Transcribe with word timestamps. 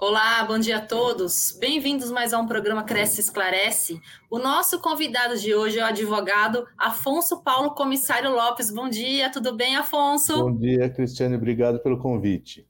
Olá, 0.00 0.42
bom 0.44 0.58
dia 0.58 0.78
a 0.78 0.80
todos. 0.80 1.54
Bem-vindos 1.60 2.10
mais 2.10 2.32
a 2.32 2.38
um 2.38 2.46
programa 2.46 2.82
Cresce 2.82 3.20
Esclarece. 3.20 4.00
O 4.30 4.38
nosso 4.38 4.80
convidado 4.80 5.36
de 5.36 5.54
hoje 5.54 5.78
é 5.78 5.82
o 5.82 5.88
advogado 5.88 6.66
Afonso 6.78 7.42
Paulo 7.42 7.74
Comissário 7.74 8.30
Lopes. 8.30 8.70
Bom 8.70 8.88
dia, 8.88 9.30
tudo 9.30 9.54
bem, 9.54 9.76
Afonso? 9.76 10.38
Bom 10.38 10.56
dia, 10.56 10.88
Cristiane, 10.88 11.36
obrigado 11.36 11.80
pelo 11.80 11.98
convite. 11.98 12.66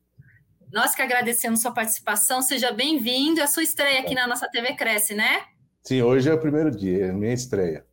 Nós 0.73 0.93
que 0.93 1.03
agradecemos 1.03 1.63
sua 1.63 1.71
participação, 1.71 2.43
seja 2.43 2.73
bem-vindo. 2.73 3.39
É 3.39 3.45
a 3.45 3.47
sua 3.47 3.63
estreia 3.63 4.01
aqui 4.01 4.15
na 4.17 4.27
nossa 4.27 4.49
TV 4.51 4.75
Cresce, 4.75 5.15
né? 5.15 5.43
Sim, 5.85 6.03
hoje 6.03 6.29
é 6.29 6.35
o 6.35 6.41
primeiro 6.41 6.73
dia, 6.73 7.07
é 7.07 7.11
a 7.11 7.15
minha 7.15 7.33
estreia. 7.33 7.87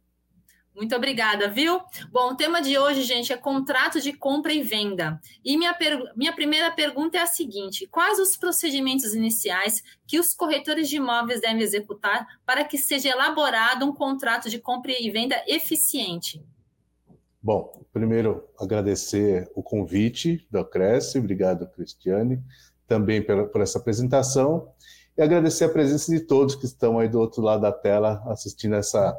Muito 0.78 0.96
obrigada, 0.96 1.50
viu? 1.50 1.82
Bom, 2.12 2.34
o 2.34 2.36
tema 2.36 2.62
de 2.62 2.78
hoje, 2.78 3.02
gente, 3.02 3.34
é 3.34 3.36
contrato 3.36 4.00
de 4.00 4.14
compra 4.14 4.54
e 4.54 4.62
venda. 4.62 5.20
E 5.44 5.58
minha, 5.58 5.76
minha 6.16 6.32
primeira 6.36 6.70
pergunta 6.70 7.18
é 7.18 7.22
a 7.22 7.26
seguinte: 7.26 7.88
quais 7.88 8.20
os 8.20 8.38
procedimentos 8.38 9.16
iniciais 9.16 9.84
que 10.06 10.20
os 10.20 10.36
corretores 10.36 10.88
de 10.88 10.98
imóveis 10.98 11.42
devem 11.42 11.64
executar 11.64 12.28
para 12.46 12.64
que 12.64 12.78
seja 12.78 13.10
elaborado 13.10 13.88
um 13.88 13.92
contrato 13.92 14.52
de 14.52 14.60
compra 14.60 14.92
e 14.92 15.10
venda 15.10 15.44
eficiente? 15.48 16.46
Bom, 17.42 17.84
primeiro 17.92 18.48
agradecer 18.60 19.50
o 19.56 19.64
convite 19.64 20.48
da 20.52 20.64
Cresce, 20.64 21.18
obrigado, 21.18 21.68
Cristiane, 21.72 22.40
também 22.88 23.20
pela, 23.20 23.48
por 23.48 23.62
essa 23.62 23.80
apresentação, 23.80 24.72
e 25.18 25.24
agradecer 25.24 25.64
a 25.64 25.70
presença 25.70 26.12
de 26.12 26.20
todos 26.20 26.54
que 26.54 26.66
estão 26.66 27.00
aí 27.00 27.10
do 27.10 27.20
outro 27.20 27.42
lado 27.42 27.62
da 27.62 27.72
tela 27.72 28.22
assistindo 28.28 28.76
essa 28.76 29.18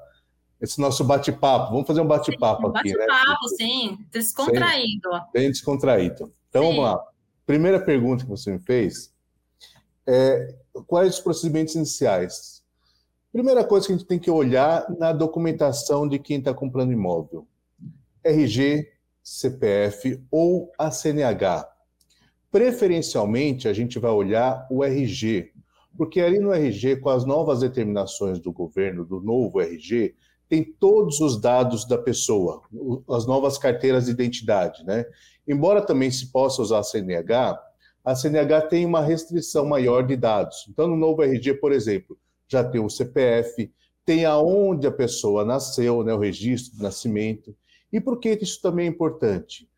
esse 0.60 0.80
nosso 0.80 1.04
bate-papo. 1.04 1.72
Vamos 1.72 1.86
fazer 1.86 2.00
um 2.00 2.06
bate-papo 2.06 2.68
aqui, 2.68 2.92
bate 2.92 2.98
né? 2.98 3.06
Bate-papo, 3.06 3.48
sim. 3.56 3.98
Descontraído. 4.10 5.08
Bem 5.32 5.50
descontraído. 5.50 6.32
Então, 6.48 6.62
sim. 6.62 6.68
vamos 6.68 6.84
lá. 6.84 7.04
Primeira 7.46 7.80
pergunta 7.80 8.24
que 8.24 8.30
você 8.30 8.52
me 8.52 8.58
fez 8.58 9.12
é 10.06 10.54
quais 10.86 11.14
os 11.14 11.20
procedimentos 11.20 11.74
iniciais? 11.74 12.62
Primeira 13.32 13.64
coisa 13.64 13.86
que 13.86 13.92
a 13.92 13.96
gente 13.96 14.06
tem 14.06 14.18
que 14.18 14.30
olhar 14.30 14.86
na 14.98 15.12
documentação 15.12 16.08
de 16.08 16.18
quem 16.18 16.38
está 16.38 16.52
comprando 16.52 16.92
imóvel. 16.92 17.46
RG, 18.24 18.90
CPF 19.22 20.22
ou 20.30 20.72
a 20.78 20.90
CNH. 20.90 21.68
Preferencialmente, 22.50 23.68
a 23.68 23.72
gente 23.72 23.98
vai 23.98 24.10
olhar 24.10 24.66
o 24.70 24.82
RG, 24.82 25.52
porque 25.96 26.20
ali 26.20 26.38
no 26.38 26.52
RG, 26.52 26.96
com 26.96 27.10
as 27.10 27.24
novas 27.24 27.60
determinações 27.60 28.38
do 28.38 28.50
governo, 28.50 29.04
do 29.04 29.20
novo 29.20 29.60
RG, 29.60 30.14
tem 30.48 30.64
todos 30.64 31.20
os 31.20 31.40
dados 31.40 31.84
da 31.86 31.98
pessoa, 31.98 32.62
as 33.10 33.26
novas 33.26 33.58
carteiras 33.58 34.06
de 34.06 34.12
identidade, 34.12 34.84
né? 34.84 35.04
Embora 35.46 35.82
também 35.82 36.10
se 36.10 36.32
possa 36.32 36.62
usar 36.62 36.78
a 36.78 36.82
CNH, 36.82 37.60
a 38.04 38.14
CNH 38.14 38.62
tem 38.62 38.86
uma 38.86 39.02
restrição 39.02 39.66
maior 39.66 40.06
de 40.06 40.16
dados. 40.16 40.66
Então, 40.68 40.88
no 40.88 40.96
novo 40.96 41.22
RG, 41.22 41.54
por 41.54 41.72
exemplo, 41.72 42.16
já 42.48 42.64
tem 42.64 42.80
o 42.80 42.88
CPF, 42.88 43.70
tem 44.04 44.24
aonde 44.24 44.86
a 44.86 44.90
pessoa 44.90 45.44
nasceu, 45.44 46.02
né, 46.02 46.14
o 46.14 46.18
registro 46.18 46.76
de 46.76 46.82
nascimento. 46.82 47.54
E 47.92 48.00
por 48.00 48.18
que 48.18 48.30
isso 48.40 48.62
também 48.62 48.86
é 48.86 48.90
importante? 48.90 49.68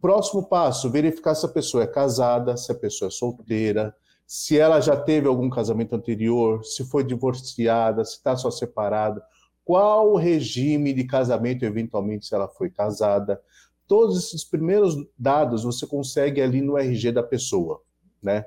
Próximo 0.00 0.48
passo, 0.48 0.90
verificar 0.90 1.34
se 1.34 1.44
a 1.44 1.50
pessoa 1.50 1.82
é 1.82 1.86
casada, 1.86 2.56
se 2.56 2.72
a 2.72 2.74
pessoa 2.74 3.08
é 3.08 3.10
solteira, 3.10 3.94
se 4.26 4.58
ela 4.58 4.80
já 4.80 4.96
teve 4.96 5.26
algum 5.26 5.50
casamento 5.50 5.94
anterior, 5.94 6.64
se 6.64 6.84
foi 6.84 7.04
divorciada, 7.04 8.04
se 8.04 8.16
está 8.16 8.36
só 8.36 8.50
separada 8.50 9.22
qual 9.68 10.14
o 10.14 10.16
regime 10.16 10.94
de 10.94 11.04
casamento, 11.04 11.62
eventualmente, 11.62 12.24
se 12.24 12.34
ela 12.34 12.48
foi 12.48 12.70
casada. 12.70 13.38
Todos 13.86 14.16
esses 14.16 14.42
primeiros 14.42 14.96
dados 15.18 15.62
você 15.62 15.86
consegue 15.86 16.40
ali 16.40 16.62
no 16.62 16.78
RG 16.78 17.12
da 17.12 17.22
pessoa, 17.22 17.82
né? 18.22 18.46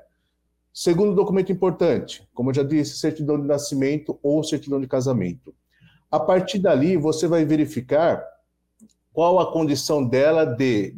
Segundo 0.74 1.14
documento 1.14 1.52
importante, 1.52 2.28
como 2.34 2.50
eu 2.50 2.54
já 2.54 2.64
disse, 2.64 2.98
certidão 2.98 3.40
de 3.40 3.46
nascimento 3.46 4.18
ou 4.20 4.42
certidão 4.42 4.80
de 4.80 4.88
casamento. 4.88 5.54
A 6.10 6.18
partir 6.18 6.58
dali, 6.58 6.96
você 6.96 7.28
vai 7.28 7.44
verificar 7.44 8.26
qual 9.12 9.38
a 9.38 9.52
condição 9.52 10.04
dela 10.04 10.44
de 10.44 10.96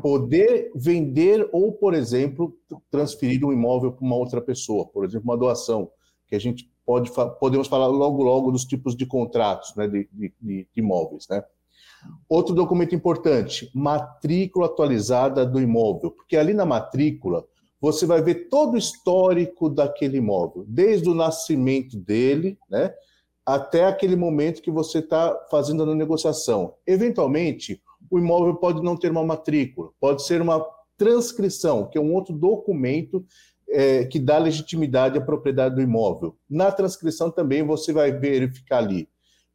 poder 0.00 0.70
vender 0.74 1.46
ou, 1.52 1.70
por 1.70 1.92
exemplo, 1.92 2.58
transferir 2.90 3.44
um 3.44 3.52
imóvel 3.52 3.92
para 3.92 4.06
uma 4.06 4.16
outra 4.16 4.40
pessoa, 4.40 4.86
por 4.86 5.04
exemplo, 5.04 5.28
uma 5.28 5.36
doação, 5.36 5.90
que 6.26 6.34
a 6.34 6.38
gente 6.40 6.66
pode, 6.86 7.10
podemos 7.40 7.66
falar 7.66 7.88
logo 7.88 8.22
logo 8.22 8.52
dos 8.52 8.64
tipos 8.64 8.96
de 8.96 9.04
contratos 9.04 9.74
né, 9.74 9.88
de, 9.88 10.08
de, 10.12 10.32
de 10.40 10.68
imóveis. 10.76 11.26
Né? 11.28 11.42
Outro 12.28 12.54
documento 12.54 12.94
importante, 12.94 13.68
matrícula 13.74 14.66
atualizada 14.66 15.44
do 15.44 15.60
imóvel, 15.60 16.12
porque 16.12 16.36
ali 16.36 16.54
na 16.54 16.64
matrícula 16.64 17.44
você 17.80 18.06
vai 18.06 18.22
ver 18.22 18.48
todo 18.48 18.74
o 18.74 18.78
histórico 18.78 19.68
daquele 19.68 20.18
imóvel, 20.18 20.64
desde 20.66 21.08
o 21.10 21.14
nascimento 21.14 21.98
dele, 21.98 22.58
né, 22.70 22.92
até 23.44 23.84
aquele 23.84 24.16
momento 24.16 24.62
que 24.62 24.70
você 24.70 25.00
está 25.00 25.36
fazendo 25.50 25.82
a 25.82 25.94
negociação. 25.94 26.74
Eventualmente, 26.86 27.80
o 28.10 28.18
imóvel 28.18 28.56
pode 28.56 28.82
não 28.82 28.96
ter 28.96 29.10
uma 29.10 29.24
matrícula, 29.24 29.90
pode 30.00 30.24
ser 30.24 30.40
uma 30.40 30.64
transcrição, 30.96 31.86
que 31.86 31.98
é 31.98 32.00
um 32.00 32.14
outro 32.14 32.34
documento 32.34 33.24
é, 33.78 34.06
que 34.06 34.18
dá 34.18 34.38
legitimidade 34.38 35.18
à 35.18 35.20
propriedade 35.20 35.74
do 35.74 35.82
imóvel. 35.82 36.34
Na 36.48 36.72
transcrição 36.72 37.30
também 37.30 37.62
você 37.62 37.92
vai 37.92 38.10
verificar 38.10 38.78
ali 38.78 39.06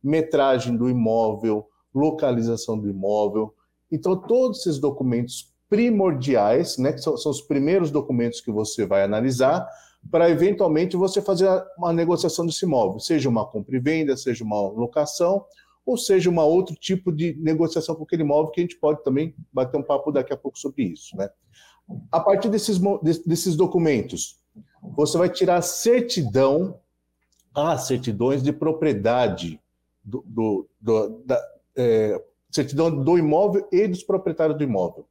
metragem 0.03 0.77
do 0.77 0.87
imóvel, 0.87 1.67
localização 1.91 2.77
do 2.77 2.87
imóvel. 2.87 3.51
Então, 3.91 4.15
todos 4.15 4.59
esses 4.59 4.77
documentos 4.77 5.51
primordiais, 5.67 6.77
né, 6.77 6.93
que 6.93 6.99
são, 6.99 7.17
são 7.17 7.31
os 7.31 7.41
primeiros 7.41 7.89
documentos 7.89 8.41
que 8.41 8.51
você 8.51 8.85
vai 8.85 9.03
analisar, 9.03 9.67
para 10.11 10.29
eventualmente 10.29 10.95
você 10.95 11.19
fazer 11.19 11.49
uma 11.75 11.91
negociação 11.91 12.45
desse 12.45 12.63
imóvel, 12.63 12.99
seja 12.99 13.27
uma 13.27 13.47
compra 13.47 13.75
e 13.75 13.79
venda, 13.79 14.15
seja 14.15 14.43
uma 14.43 14.69
locação, 14.69 15.43
ou 15.83 15.97
seja 15.97 16.29
uma 16.29 16.43
outro 16.43 16.75
tipo 16.75 17.11
de 17.11 17.35
negociação 17.39 17.95
com 17.95 18.03
aquele 18.03 18.21
imóvel, 18.21 18.51
que 18.51 18.61
a 18.61 18.63
gente 18.63 18.77
pode 18.77 19.03
também 19.03 19.33
bater 19.51 19.77
um 19.77 19.83
papo 19.83 20.11
daqui 20.11 20.31
a 20.31 20.37
pouco 20.37 20.59
sobre 20.59 20.83
isso. 20.83 21.17
Né? 21.17 21.27
A 22.11 22.19
partir 22.19 22.49
desses, 22.49 22.79
desses 23.25 23.55
documentos, 23.55 24.39
você 24.95 25.17
vai 25.17 25.29
tirar 25.29 25.61
certidão, 25.61 26.79
as 27.53 27.87
certidões 27.87 28.41
de 28.41 28.51
propriedade 28.51 29.59
do, 30.03 30.23
do, 30.25 30.69
do 30.79 31.09
da, 31.25 31.41
é, 31.75 32.21
certidão 32.49 33.03
do 33.03 33.17
imóvel 33.17 33.67
e 33.71 33.87
dos 33.87 34.03
proprietários 34.03 34.57
do 34.57 34.63
imóvel. 34.63 35.07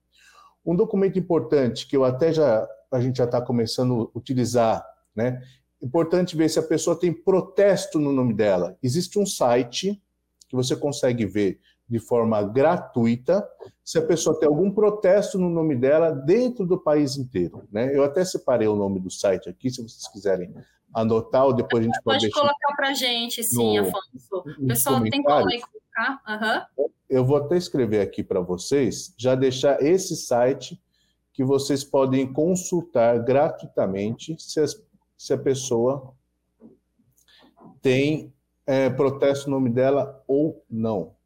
Um 0.65 0.77
documento 0.77 1.19
importante 1.19 1.87
que 1.87 1.97
eu 1.97 2.05
até 2.05 2.33
já 2.33 2.69
a 2.91 3.01
gente 3.01 3.19
já 3.19 3.25
está 3.25 3.41
começando 3.41 4.11
a 4.13 4.19
utilizar, 4.19 4.85
né? 5.15 5.41
Importante 5.81 6.37
ver 6.37 6.49
se 6.51 6.59
a 6.59 6.63
pessoa 6.63 6.99
tem 6.99 7.13
protesto 7.13 7.99
no 7.99 8.13
nome 8.13 8.35
dela. 8.35 8.77
Existe 8.83 9.19
um 9.19 9.25
site 9.25 10.03
que 10.49 10.57
você 10.57 10.75
consegue 10.75 11.25
ver 11.25 11.61
de 11.91 11.99
forma 11.99 12.41
gratuita 12.45 13.47
se 13.85 13.99
a 13.99 14.03
pessoa 14.03 14.39
tem 14.39 14.49
algum 14.49 14.71
protesto 14.71 15.37
no 15.37 15.51
nome 15.51 15.75
dela 15.75 16.13
dentro 16.13 16.65
do 16.65 16.79
país 16.79 17.17
inteiro. 17.17 17.67
Né? 17.73 17.95
Eu 17.95 18.05
até 18.05 18.25
separei 18.25 18.69
o 18.69 18.77
nome 18.77 19.01
do 19.01 19.11
site 19.11 19.49
aqui, 19.49 19.69
se 19.69 19.83
vocês 19.83 20.07
quiserem 20.07 20.55
anotar, 20.95 21.47
ou 21.47 21.53
depois 21.53 21.83
a 21.83 21.87
gente 21.87 22.01
pode. 22.05 22.31
Pode 22.31 22.33
colocar 22.33 22.77
para 22.77 22.91
a 22.91 22.95
gente, 22.95 23.43
sim, 23.43 23.79
no, 23.79 23.89
Afonso. 23.89 24.61
O 24.61 24.67
pessoal 24.69 25.03
tem 25.03 25.21
como 25.21 25.49
aí 25.49 25.61
colocar? 25.61 26.69
Uhum. 26.79 26.87
Eu 27.09 27.25
vou 27.25 27.37
até 27.39 27.57
escrever 27.57 28.01
aqui 28.01 28.23
para 28.23 28.41
vocês, 28.41 29.13
já 29.19 29.35
deixar 29.35 29.83
esse 29.83 30.15
site 30.15 30.81
que 31.33 31.43
vocês 31.43 31.83
podem 31.83 32.33
consultar 32.33 33.19
gratuitamente 33.19 34.37
se, 34.39 34.61
as, 34.61 34.81
se 35.19 35.33
a 35.33 35.39
pessoa 35.39 36.15
tem 37.83 38.33
é, 38.65 38.89
protesto 38.89 39.51
no 39.51 39.57
nome 39.57 39.71
dela 39.71 40.23
ou 40.29 40.65
não 40.71 41.19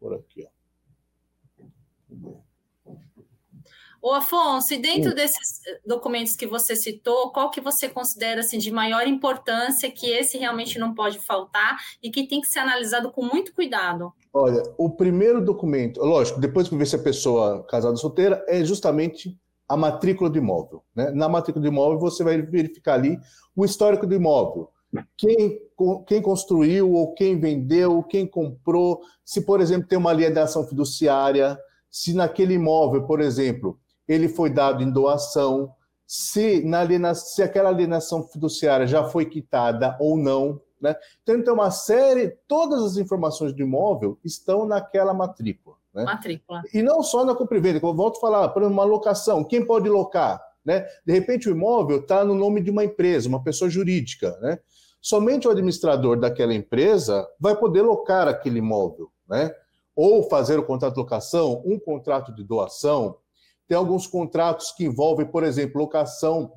por 0.00 0.14
aqui. 0.14 0.46
Ó. 0.46 0.60
Ô, 4.02 4.14
Afonso, 4.14 4.72
e 4.72 4.78
dentro 4.78 5.10
Sim. 5.10 5.14
desses 5.14 5.60
documentos 5.84 6.34
que 6.34 6.46
você 6.46 6.74
citou, 6.74 7.30
qual 7.32 7.50
que 7.50 7.60
você 7.60 7.86
considera 7.86 8.40
assim, 8.40 8.56
de 8.56 8.70
maior 8.70 9.06
importância 9.06 9.90
que 9.90 10.10
esse 10.10 10.38
realmente 10.38 10.78
não 10.78 10.94
pode 10.94 11.18
faltar 11.18 11.76
e 12.02 12.10
que 12.10 12.26
tem 12.26 12.40
que 12.40 12.46
ser 12.46 12.60
analisado 12.60 13.12
com 13.12 13.22
muito 13.22 13.52
cuidado? 13.52 14.10
Olha, 14.32 14.62
o 14.78 14.88
primeiro 14.88 15.44
documento, 15.44 16.00
lógico, 16.00 16.40
depois 16.40 16.66
que 16.66 16.76
ver 16.76 16.86
se 16.86 16.96
a 16.96 17.02
pessoa 17.02 17.62
casada 17.64 17.92
ou 17.92 17.98
solteira, 17.98 18.42
é 18.48 18.64
justamente 18.64 19.38
a 19.68 19.76
matrícula 19.76 20.30
do 20.30 20.38
imóvel. 20.38 20.82
Né? 20.96 21.10
Na 21.10 21.28
matrícula 21.28 21.62
do 21.62 21.68
imóvel, 21.68 21.98
você 21.98 22.24
vai 22.24 22.40
verificar 22.40 22.94
ali 22.94 23.18
o 23.54 23.66
histórico 23.66 24.06
do 24.06 24.14
imóvel 24.14 24.70
quem, 25.16 25.60
quem 26.06 26.20
construiu 26.20 26.92
ou 26.92 27.14
quem 27.14 27.38
vendeu, 27.38 28.02
quem 28.02 28.26
comprou, 28.26 29.00
se, 29.24 29.42
por 29.42 29.60
exemplo, 29.60 29.88
tem 29.88 29.98
uma 29.98 30.10
alienação 30.10 30.66
fiduciária, 30.66 31.58
se 31.90 32.12
naquele 32.14 32.54
imóvel, 32.54 33.06
por 33.06 33.20
exemplo, 33.20 33.78
ele 34.06 34.28
foi 34.28 34.50
dado 34.50 34.82
em 34.82 34.90
doação, 34.90 35.72
se, 36.06 36.64
na 36.64 36.80
alienação, 36.80 37.26
se 37.28 37.42
aquela 37.42 37.68
alienação 37.68 38.24
fiduciária 38.24 38.86
já 38.86 39.04
foi 39.04 39.26
quitada 39.26 39.96
ou 40.00 40.16
não. 40.16 40.60
Né? 40.80 40.96
Então, 41.22 41.40
tem 41.40 41.52
uma 41.52 41.70
série, 41.70 42.36
todas 42.48 42.82
as 42.82 42.96
informações 42.96 43.52
do 43.52 43.62
imóvel 43.62 44.18
estão 44.24 44.66
naquela 44.66 45.14
matrícula. 45.14 45.76
Né? 45.94 46.04
Matrícula. 46.04 46.62
E 46.74 46.82
não 46.82 47.02
só 47.02 47.24
na 47.24 47.34
compra 47.34 47.58
e 47.58 47.60
venda, 47.60 47.80
como 47.80 47.92
eu 47.92 47.96
volto 47.96 48.16
a 48.16 48.20
falar, 48.20 48.48
por 48.48 48.62
uma 48.62 48.84
locação, 48.84 49.44
quem 49.44 49.64
pode 49.64 49.88
locar? 49.88 50.42
Né? 50.64 50.84
De 51.06 51.12
repente, 51.12 51.48
o 51.48 51.52
imóvel 51.52 52.00
está 52.00 52.24
no 52.24 52.34
nome 52.34 52.60
de 52.60 52.70
uma 52.70 52.84
empresa, 52.84 53.28
uma 53.28 53.42
pessoa 53.42 53.70
jurídica. 53.70 54.36
Né? 54.40 54.58
Somente 55.00 55.48
o 55.48 55.50
administrador 55.50 56.18
daquela 56.18 56.54
empresa 56.54 57.26
vai 57.38 57.56
poder 57.56 57.82
locar 57.82 58.28
aquele 58.28 58.58
imóvel. 58.58 59.10
Né? 59.28 59.54
Ou 59.96 60.28
fazer 60.28 60.58
o 60.58 60.66
contrato 60.66 60.94
de 60.94 61.00
locação, 61.00 61.62
um 61.64 61.78
contrato 61.78 62.34
de 62.34 62.44
doação. 62.44 63.16
Tem 63.66 63.76
alguns 63.76 64.06
contratos 64.06 64.72
que 64.72 64.84
envolvem, 64.84 65.26
por 65.26 65.44
exemplo, 65.44 65.80
locação 65.80 66.52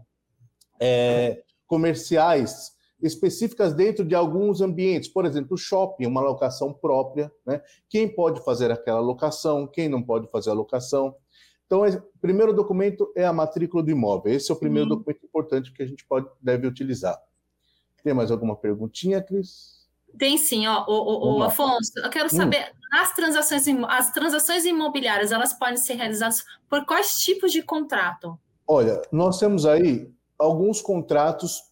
é, 0.80 1.44
comerciais 1.68 2.74
específicas 3.02 3.74
dentro 3.74 4.06
de 4.06 4.16
alguns 4.16 4.62
ambientes, 4.62 5.10
por 5.10 5.26
exemplo, 5.26 5.56
o 5.56 5.58
shopping, 5.58 6.06
uma 6.06 6.22
locação 6.22 6.74
própria, 6.74 7.32
né? 7.46 7.62
Quem 7.90 8.08
pode 8.08 8.44
fazer 8.44 8.72
aquela 8.72 9.00
locação, 9.00 9.68
quem 9.68 9.90
não 9.90 10.02
pode 10.02 10.30
fazer 10.32 10.52
a 10.52 10.54
locação. 10.54 11.14
Então, 11.66 11.86
o 11.86 12.20
primeiro 12.22 12.54
documento 12.54 13.12
é 13.16 13.26
a 13.26 13.34
matrícula 13.34 13.84
do 13.84 13.92
imóvel. 13.92 14.34
Esse 14.34 14.52
é 14.52 14.56
o 14.56 14.60
primeiro 14.60 14.90
uhum. 14.90 14.98
documento 14.98 15.26
importante 15.26 15.74
que 15.74 15.84
a 15.84 15.86
gente 15.86 16.06
pode, 16.08 16.28
deve 16.42 16.66
utilizar. 16.66 17.20
Tem 18.04 18.14
mais 18.14 18.32
alguma 18.32 18.56
perguntinha, 18.56 19.22
Cris? 19.22 19.84
Tem 20.18 20.38
sim, 20.38 20.68
ó, 20.68 20.86
o, 20.88 21.38
o, 21.38 21.44
Afonso, 21.44 21.92
eu 21.98 22.10
quero 22.10 22.28
hum. 22.28 22.38
saber, 22.38 22.72
hum. 22.72 23.00
as 23.00 23.16
transações, 23.16 23.66
as 23.88 24.12
transações 24.12 24.66
imobiliárias, 24.66 25.32
elas 25.32 25.54
podem 25.54 25.78
ser 25.78 25.96
realizadas 25.96 26.44
por 26.70 26.86
quais 26.86 27.16
tipos 27.16 27.52
de 27.52 27.64
contrato? 27.64 28.38
Olha, 28.68 29.02
nós 29.12 29.40
temos 29.40 29.66
aí 29.66 30.12
alguns 30.38 30.82
contratos 30.82 31.64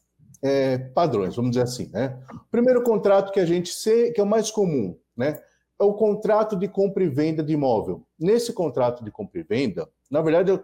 é, 0.41 0.77
padrões, 0.77 1.35
vamos 1.35 1.51
dizer 1.51 1.63
assim. 1.63 1.89
Né? 1.89 2.17
O 2.33 2.49
primeiro 2.49 2.83
contrato 2.83 3.31
que 3.31 3.39
a 3.39 3.45
gente 3.45 3.69
sei, 3.69 4.11
que 4.11 4.19
é 4.19 4.23
o 4.23 4.27
mais 4.27 4.49
comum, 4.49 4.97
né? 5.15 5.39
é 5.79 5.83
o 5.83 5.93
contrato 5.93 6.55
de 6.55 6.67
compra 6.67 7.03
e 7.03 7.09
venda 7.09 7.43
de 7.43 7.53
imóvel. 7.53 8.05
Nesse 8.19 8.53
contrato 8.53 9.03
de 9.03 9.11
compra 9.11 9.39
e 9.39 9.43
venda, 9.43 9.89
na 10.09 10.21
verdade, 10.21 10.51
o, 10.51 10.63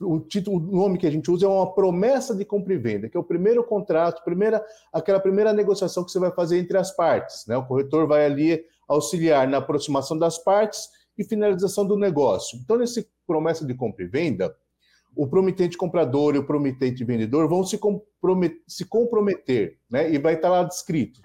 o 0.00 0.20
título, 0.20 0.56
o 0.56 0.76
nome 0.76 0.98
que 0.98 1.06
a 1.06 1.10
gente 1.10 1.30
usa 1.30 1.46
é 1.46 1.48
uma 1.48 1.72
promessa 1.72 2.34
de 2.34 2.44
compra 2.44 2.74
e 2.74 2.78
venda, 2.78 3.08
que 3.08 3.16
é 3.16 3.20
o 3.20 3.24
primeiro 3.24 3.62
contrato, 3.64 4.24
primeira, 4.24 4.64
aquela 4.92 5.20
primeira 5.20 5.52
negociação 5.52 6.04
que 6.04 6.10
você 6.10 6.18
vai 6.18 6.32
fazer 6.32 6.58
entre 6.58 6.76
as 6.76 6.94
partes. 6.94 7.46
Né? 7.46 7.56
O 7.56 7.66
corretor 7.66 8.06
vai 8.06 8.24
ali 8.24 8.64
auxiliar 8.88 9.46
na 9.46 9.58
aproximação 9.58 10.18
das 10.18 10.38
partes 10.38 10.88
e 11.16 11.24
finalização 11.24 11.86
do 11.86 11.96
negócio. 11.96 12.58
Então, 12.62 12.76
nesse 12.76 13.08
promessa 13.26 13.64
de 13.64 13.74
compra 13.74 14.04
e 14.04 14.08
venda, 14.08 14.54
o 15.16 15.28
promitente 15.28 15.76
comprador 15.76 16.34
e 16.34 16.38
o 16.38 16.46
promitente 16.46 17.04
vendedor 17.04 17.48
vão 17.48 17.64
se, 17.64 17.78
comprometer, 17.78 18.62
se 18.66 18.84
comprometer 18.84 19.78
né? 19.88 20.12
E 20.12 20.18
vai 20.18 20.34
estar 20.34 20.48
lá 20.48 20.64
descrito 20.64 21.20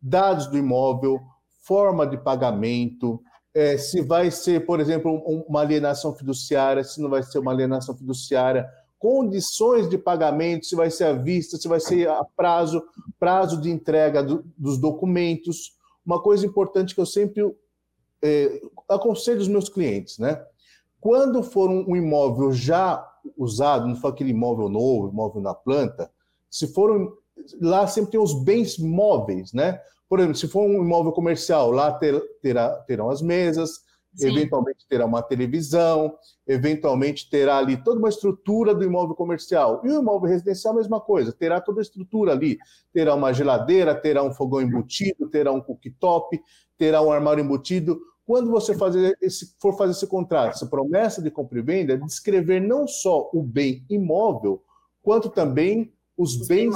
dados 0.00 0.46
do 0.46 0.56
imóvel, 0.56 1.20
forma 1.64 2.06
de 2.06 2.16
pagamento, 2.16 3.20
é, 3.56 3.78
se 3.78 4.02
vai 4.02 4.30
ser, 4.30 4.66
por 4.66 4.80
exemplo, 4.80 5.16
uma 5.48 5.62
alienação 5.62 6.14
fiduciária, 6.14 6.84
se 6.84 7.00
não 7.00 7.08
vai 7.08 7.22
ser 7.22 7.38
uma 7.38 7.50
alienação 7.50 7.96
fiduciária, 7.96 8.68
condições 8.98 9.88
de 9.88 9.96
pagamento, 9.96 10.66
se 10.66 10.76
vai 10.76 10.90
ser 10.90 11.04
à 11.04 11.12
vista, 11.14 11.56
se 11.56 11.66
vai 11.66 11.80
ser 11.80 12.06
a 12.06 12.22
prazo, 12.22 12.84
prazo 13.18 13.58
de 13.58 13.70
entrega 13.70 14.22
do, 14.22 14.44
dos 14.58 14.76
documentos. 14.76 15.74
Uma 16.04 16.20
coisa 16.20 16.44
importante 16.44 16.94
que 16.94 17.00
eu 17.00 17.06
sempre 17.06 17.50
é, 18.22 18.60
aconselho 18.90 19.40
os 19.40 19.48
meus 19.48 19.70
clientes, 19.70 20.18
né? 20.18 20.44
Quando 21.00 21.42
for 21.42 21.70
um, 21.70 21.88
um 21.88 21.96
imóvel 21.96 22.52
já 22.52 23.10
usado, 23.38 23.88
não 23.88 23.96
for 23.96 24.08
aquele 24.08 24.32
imóvel 24.32 24.68
novo, 24.68 25.08
imóvel 25.08 25.40
na 25.40 25.54
planta, 25.54 26.10
se 26.50 26.66
for 26.74 27.16
lá 27.58 27.86
sempre 27.86 28.10
tem 28.10 28.20
os 28.20 28.34
bens 28.34 28.76
móveis, 28.76 29.54
né? 29.54 29.80
Por 30.08 30.18
exemplo, 30.18 30.36
se 30.36 30.48
for 30.48 30.62
um 30.62 30.82
imóvel 30.82 31.12
comercial, 31.12 31.70
lá 31.70 31.92
ter, 31.92 32.20
terá, 32.40 32.70
terão 32.86 33.10
as 33.10 33.20
mesas, 33.20 33.80
Sim. 34.16 34.28
eventualmente 34.28 34.86
terá 34.88 35.04
uma 35.04 35.22
televisão, 35.22 36.16
eventualmente 36.46 37.28
terá 37.28 37.58
ali 37.58 37.76
toda 37.76 37.98
uma 37.98 38.08
estrutura 38.08 38.74
do 38.74 38.84
imóvel 38.84 39.14
comercial. 39.14 39.82
E 39.84 39.90
o 39.90 40.00
imóvel 40.00 40.30
residencial, 40.30 40.72
a 40.72 40.76
mesma 40.76 41.00
coisa, 41.00 41.32
terá 41.32 41.60
toda 41.60 41.80
a 41.80 41.82
estrutura 41.82 42.32
ali. 42.32 42.58
Terá 42.92 43.14
uma 43.14 43.32
geladeira, 43.32 43.94
terá 43.94 44.22
um 44.22 44.32
fogão 44.32 44.62
embutido, 44.62 45.28
terá 45.28 45.52
um 45.52 45.60
cooktop, 45.60 46.40
terá 46.78 47.02
um 47.02 47.12
armário 47.12 47.44
embutido. 47.44 48.00
Quando 48.24 48.50
você 48.50 48.76
fazer 48.76 49.16
esse, 49.20 49.54
for 49.60 49.76
fazer 49.76 49.92
esse 49.92 50.06
contrato, 50.06 50.54
essa 50.54 50.66
promessa 50.66 51.22
de 51.22 51.30
compra 51.30 51.58
e 51.58 51.62
venda, 51.62 51.92
é 51.92 51.96
descrever 51.96 52.60
não 52.60 52.88
só 52.88 53.30
o 53.32 53.42
bem 53.42 53.84
imóvel, 53.88 54.62
quanto 55.02 55.28
também 55.28 55.92
os, 56.16 56.40
os 56.40 56.48
bens 56.48 56.74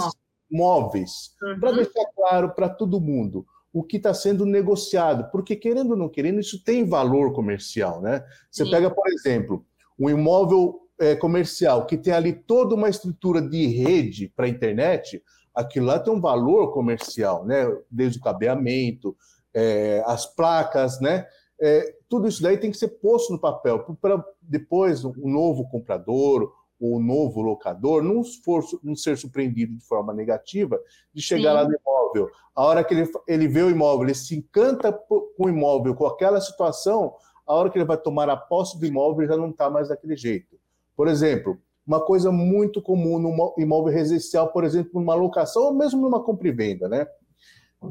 móveis, 0.50 1.34
uhum. 1.42 1.60
para 1.60 1.72
deixar 1.72 2.04
claro 2.20 2.50
para 2.50 2.68
todo 2.68 3.00
mundo 3.00 3.46
o 3.72 3.82
que 3.84 3.96
está 3.96 4.12
sendo 4.12 4.44
negociado, 4.44 5.30
porque 5.30 5.54
querendo 5.54 5.92
ou 5.92 5.96
não 5.96 6.08
querendo, 6.08 6.40
isso 6.40 6.62
tem 6.62 6.84
valor 6.84 7.32
comercial, 7.32 8.02
né? 8.02 8.24
Você 8.50 8.64
Sim. 8.64 8.70
pega, 8.70 8.90
por 8.90 9.08
exemplo, 9.08 9.64
um 9.98 10.10
imóvel 10.10 10.80
é, 10.98 11.14
comercial 11.14 11.86
que 11.86 11.96
tem 11.96 12.12
ali 12.12 12.32
toda 12.32 12.74
uma 12.74 12.88
estrutura 12.88 13.40
de 13.40 13.66
rede 13.68 14.32
para 14.34 14.46
a 14.46 14.48
internet, 14.48 15.22
aquilo 15.54 15.86
lá 15.86 16.00
tem 16.00 16.12
um 16.12 16.20
valor 16.20 16.72
comercial, 16.72 17.46
né? 17.46 17.64
Desde 17.88 18.18
o 18.18 18.22
cabeamento, 18.22 19.16
é, 19.54 20.02
as 20.04 20.26
placas, 20.26 21.00
né? 21.00 21.26
É, 21.60 21.94
tudo 22.08 22.26
isso 22.26 22.42
daí 22.42 22.58
tem 22.58 22.70
que 22.70 22.76
ser 22.76 22.88
posto 22.88 23.32
no 23.32 23.38
papel 23.38 23.84
para 24.00 24.24
depois 24.42 25.04
um 25.04 25.12
novo 25.16 25.68
comprador 25.68 26.52
um 26.80 27.00
novo 27.00 27.40
locador 27.40 28.02
não, 28.02 28.22
for, 28.44 28.64
não 28.82 28.96
ser 28.96 29.16
surpreendido 29.18 29.76
de 29.76 29.84
forma 29.84 30.12
negativa 30.14 30.80
de 31.12 31.20
chegar 31.20 31.50
Sim. 31.50 31.56
lá 31.56 31.64
no 31.64 31.74
imóvel. 31.74 32.28
A 32.54 32.64
hora 32.64 32.84
que 32.84 32.94
ele, 32.94 33.10
ele 33.28 33.48
vê 33.48 33.62
o 33.62 33.70
imóvel, 33.70 34.06
ele 34.06 34.14
se 34.14 34.36
encanta 34.36 34.92
com 34.92 35.30
o 35.38 35.48
imóvel, 35.48 35.94
com 35.94 36.06
aquela 36.06 36.40
situação, 36.40 37.14
a 37.46 37.54
hora 37.54 37.70
que 37.70 37.78
ele 37.78 37.84
vai 37.84 37.96
tomar 37.96 38.28
a 38.28 38.36
posse 38.36 38.78
do 38.78 38.86
imóvel 38.86 39.26
já 39.26 39.36
não 39.36 39.50
está 39.50 39.68
mais 39.68 39.88
daquele 39.88 40.16
jeito. 40.16 40.56
Por 40.96 41.08
exemplo, 41.08 41.58
uma 41.86 42.00
coisa 42.00 42.30
muito 42.30 42.80
comum 42.80 43.18
no 43.18 43.54
imóvel 43.58 43.92
residencial, 43.92 44.48
por 44.52 44.64
exemplo, 44.64 45.00
numa 45.00 45.14
locação 45.14 45.64
ou 45.64 45.74
mesmo 45.74 46.00
numa 46.00 46.22
compra 46.22 46.48
e 46.48 46.52
venda, 46.52 46.88
né? 46.88 47.06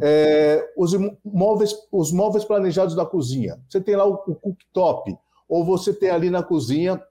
é, 0.02 0.72
os 0.78 0.94
móveis, 1.24 1.76
os 1.92 2.12
móveis 2.12 2.46
planejados 2.46 2.96
da 2.96 3.06
cozinha. 3.06 3.60
Você 3.68 3.82
tem 3.82 3.96
lá 3.96 4.06
o, 4.08 4.14
o 4.14 4.36
cooktop, 4.36 5.18
ou 5.48 5.66
você 5.66 5.94
tem 5.94 6.10
ali 6.10 6.30
na 6.30 6.44
cozinha 6.44 7.02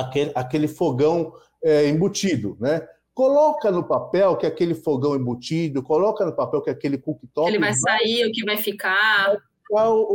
aquele, 0.00 0.32
aquele 0.34 0.68
fogão 0.68 1.32
é, 1.62 1.88
embutido, 1.88 2.56
né? 2.60 2.86
Coloca 3.14 3.70
no 3.70 3.82
papel 3.82 4.36
que 4.36 4.46
aquele 4.46 4.74
fogão 4.74 5.16
embutido, 5.16 5.82
coloca 5.82 6.24
no 6.24 6.34
papel 6.34 6.62
que 6.62 6.70
aquele 6.70 6.98
cooktop. 6.98 7.48
Ele 7.48 7.58
vai 7.58 7.74
sair, 7.74 8.26
o 8.26 8.32
que 8.32 8.44
vai 8.44 8.56
ficar. 8.56 9.36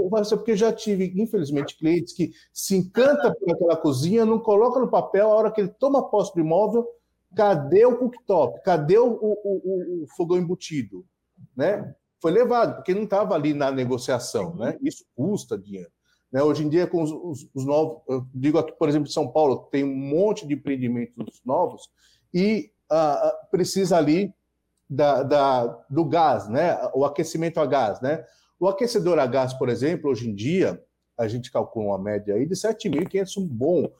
Vai 0.10 0.26
ser 0.26 0.38
porque 0.38 0.56
já 0.56 0.72
tive, 0.72 1.14
infelizmente, 1.16 1.78
clientes 1.78 2.14
que 2.14 2.32
se 2.52 2.76
encanta 2.76 3.36
por 3.36 3.52
aquela 3.52 3.76
cozinha, 3.76 4.26
não 4.26 4.40
coloca 4.40 4.80
no 4.80 4.90
papel, 4.90 5.32
a 5.32 5.36
hora 5.36 5.52
que 5.52 5.62
ele 5.62 5.68
toma 5.68 6.10
posse 6.10 6.34
do 6.34 6.40
imóvel, 6.40 6.88
cadê 7.36 7.86
o 7.86 7.98
cooktop? 7.98 8.64
Cadê 8.64 8.98
o, 8.98 9.06
o, 9.06 9.38
o, 9.44 10.04
o 10.04 10.08
fogão 10.16 10.38
embutido? 10.38 11.06
né, 11.56 11.94
foi 12.22 12.32
levado, 12.32 12.76
porque 12.76 12.94
não 12.94 13.04
estava 13.04 13.36
ali 13.36 13.54
na 13.54 13.72
negociação. 13.72 14.56
Né? 14.56 14.78
Isso 14.82 15.06
custa 15.16 15.58
dinheiro. 15.58 15.92
Né? 16.34 16.42
Hoje 16.42 16.66
em 16.66 16.70
dia, 16.70 16.88
com 16.88 17.04
os, 17.04 17.12
os, 17.12 17.50
os, 17.54 17.66
novos, 17.66 18.02
eu 18.10 18.26
digo 18.34 18.58
aqui, 18.58 18.72
por 18.74 18.90
exemplo, 18.90 19.08
em 19.08 19.12
São 19.12 19.28
Paulo, 19.28 19.68
tem 19.72 19.84
um 19.84 19.96
monte 19.96 20.48
de 20.48 20.56
empreendimentos 20.56 21.40
novos 21.46 21.90
e 22.34 22.72
uh, 22.92 23.50
precisa 23.52 23.98
ali 23.98 24.34
da, 24.90 25.22
da, 25.22 25.68
do 25.88 26.04
gás, 26.04 26.50
né? 26.50 26.76
o 26.96 27.06
aquecimento 27.06 27.60
a 27.60 27.66
gás. 27.68 28.02
Né? 28.02 28.26
O 28.60 28.68
aquecedor 28.68 29.20
a 29.20 29.28
gás, 29.28 29.54
por 29.54 29.70
exemplo, 29.70 30.10
hoje 30.10 30.28
em 30.28 30.34
dia, 30.34 30.82
a 31.16 31.28
gente 31.28 31.52
calcula 31.52 31.90
uma 31.90 32.00
média 32.00 32.34
aí 32.34 32.48
de 32.48 32.56
7.500, 32.56 33.38
um 33.38 33.48
bom 33.48 33.92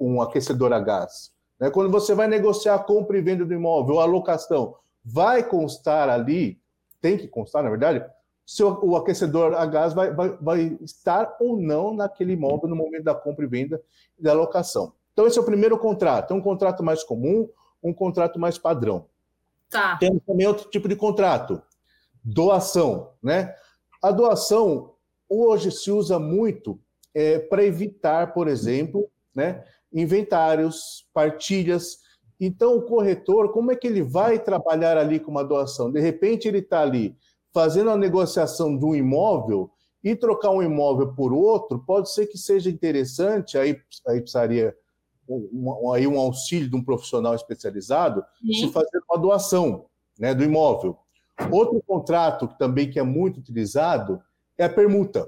um 0.00 0.20
aquecedor 0.20 0.72
a 0.72 0.80
gás. 0.80 1.32
Né? 1.60 1.70
Quando 1.70 1.90
você 1.90 2.14
vai 2.14 2.26
negociar 2.26 2.74
a 2.74 2.82
compra 2.82 3.16
e 3.16 3.22
venda 3.22 3.44
do 3.44 3.54
imóvel, 3.54 4.00
a 4.00 4.04
locação, 4.04 4.74
vai 5.04 5.48
constar 5.48 6.08
ali 6.08 6.60
tem 7.00 7.16
que 7.16 7.28
constar, 7.28 7.62
na 7.62 7.70
verdade, 7.70 8.04
se 8.46 8.62
o, 8.62 8.96
aquecedor 8.96 9.54
a 9.54 9.66
gás 9.66 9.92
vai, 9.92 10.12
vai, 10.14 10.36
vai, 10.40 10.78
estar 10.80 11.36
ou 11.40 11.60
não 11.60 11.92
naquele 11.92 12.34
imóvel 12.34 12.68
no 12.68 12.76
momento 12.76 13.02
da 13.02 13.14
compra 13.14 13.44
e 13.44 13.48
venda 13.48 13.82
e 14.18 14.22
da 14.22 14.32
locação. 14.32 14.92
Então, 15.12 15.26
esse 15.26 15.36
é 15.36 15.42
o 15.42 15.44
primeiro 15.44 15.76
contrato. 15.76 16.32
É 16.32 16.36
um 16.36 16.40
contrato 16.40 16.84
mais 16.84 17.02
comum, 17.02 17.48
um 17.82 17.92
contrato 17.92 18.38
mais 18.38 18.56
padrão. 18.56 19.06
Tá. 19.68 19.96
Temos 19.98 20.22
também 20.24 20.46
outro 20.46 20.70
tipo 20.70 20.88
de 20.88 20.94
contrato, 20.94 21.60
doação. 22.22 23.10
Né? 23.20 23.52
A 24.00 24.12
doação 24.12 24.94
hoje 25.28 25.72
se 25.72 25.90
usa 25.90 26.18
muito 26.18 26.78
é, 27.12 27.40
para 27.40 27.64
evitar, 27.64 28.32
por 28.32 28.46
exemplo, 28.46 29.10
né, 29.34 29.64
inventários, 29.92 31.08
partilhas 31.12 32.06
então, 32.38 32.76
o 32.76 32.82
corretor, 32.82 33.50
como 33.50 33.72
é 33.72 33.76
que 33.76 33.86
ele 33.86 34.02
vai 34.02 34.38
trabalhar 34.38 34.98
ali 34.98 35.18
com 35.18 35.30
uma 35.30 35.44
doação? 35.44 35.90
De 35.90 36.00
repente, 36.00 36.46
ele 36.46 36.58
está 36.58 36.82
ali 36.82 37.16
fazendo 37.56 37.88
a 37.88 37.96
negociação 37.96 38.76
de 38.76 38.84
um 38.84 38.94
imóvel 38.94 39.70
e 40.04 40.14
trocar 40.14 40.50
um 40.50 40.62
imóvel 40.62 41.14
por 41.14 41.32
outro, 41.32 41.78
pode 41.78 42.12
ser 42.12 42.26
que 42.26 42.36
seja 42.36 42.68
interessante, 42.68 43.56
aí, 43.56 43.80
aí 44.06 44.20
precisaria 44.20 44.76
um, 45.26 45.90
aí 45.90 46.06
um 46.06 46.20
auxílio 46.20 46.68
de 46.68 46.76
um 46.76 46.84
profissional 46.84 47.34
especializado, 47.34 48.22
Sim. 48.42 48.52
se 48.52 48.68
fazer 48.68 49.00
uma 49.08 49.18
doação 49.18 49.86
né, 50.18 50.34
do 50.34 50.44
imóvel. 50.44 50.98
Outro 51.50 51.82
contrato 51.86 52.46
que 52.46 52.58
também 52.58 52.90
que 52.90 52.98
é 52.98 53.02
muito 53.02 53.40
utilizado 53.40 54.20
é 54.58 54.66
a 54.66 54.68
permuta. 54.68 55.26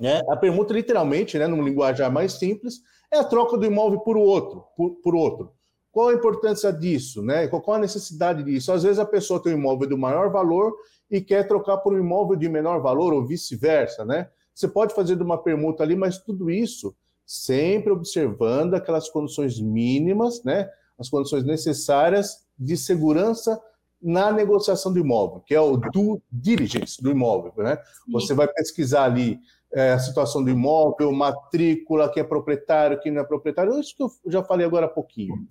Né? 0.00 0.22
A 0.28 0.36
permuta, 0.36 0.74
literalmente, 0.74 1.38
né, 1.38 1.46
num 1.46 1.62
linguajar 1.62 2.10
mais 2.10 2.32
simples, 2.32 2.80
é 3.08 3.18
a 3.18 3.24
troca 3.24 3.56
do 3.56 3.64
imóvel 3.64 4.00
por 4.00 4.16
outro, 4.16 4.64
por, 4.76 4.96
por 4.96 5.14
outro. 5.14 5.52
Qual 5.92 6.08
a 6.08 6.12
importância 6.12 6.72
disso? 6.72 7.22
Né? 7.22 7.46
Qual 7.46 7.76
a 7.76 7.78
necessidade 7.78 8.42
disso? 8.42 8.72
Às 8.72 8.82
vezes 8.82 8.98
a 8.98 9.04
pessoa 9.04 9.40
tem 9.40 9.54
um 9.54 9.58
imóvel 9.58 9.88
de 9.88 9.94
maior 9.94 10.28
valor 10.28 10.74
e 11.10 11.20
quer 11.20 11.46
trocar 11.46 11.78
por 11.78 11.92
um 11.92 11.98
imóvel 11.98 12.36
de 12.36 12.48
menor 12.48 12.80
valor, 12.80 13.12
ou 13.12 13.26
vice-versa. 13.26 14.04
Né? 14.04 14.28
Você 14.54 14.68
pode 14.68 14.94
fazer 14.94 15.16
de 15.16 15.22
uma 15.22 15.38
permuta 15.38 15.82
ali, 15.82 15.96
mas 15.96 16.18
tudo 16.18 16.50
isso 16.50 16.94
sempre 17.26 17.92
observando 17.92 18.74
aquelas 18.74 19.08
condições 19.08 19.60
mínimas, 19.60 20.42
né? 20.44 20.68
as 20.98 21.08
condições 21.08 21.44
necessárias 21.44 22.46
de 22.58 22.76
segurança 22.76 23.60
na 24.02 24.32
negociação 24.32 24.92
do 24.92 24.98
imóvel, 24.98 25.40
que 25.40 25.54
é 25.54 25.60
o 25.60 25.76
due 25.76 26.22
diligence 26.30 27.02
do 27.02 27.10
imóvel. 27.10 27.52
Né? 27.56 27.78
Você 28.10 28.34
vai 28.34 28.48
pesquisar 28.48 29.04
ali 29.04 29.38
é, 29.72 29.92
a 29.92 29.98
situação 29.98 30.42
do 30.42 30.50
imóvel, 30.50 31.12
matrícula, 31.12 32.10
quem 32.10 32.22
é 32.22 32.24
proprietário, 32.24 33.00
quem 33.00 33.12
não 33.12 33.20
é 33.20 33.24
proprietário, 33.24 33.78
isso 33.78 33.96
que 33.96 34.02
eu 34.02 34.10
já 34.26 34.42
falei 34.42 34.66
agora 34.66 34.86
há 34.86 34.88
pouquinho. 34.88 35.46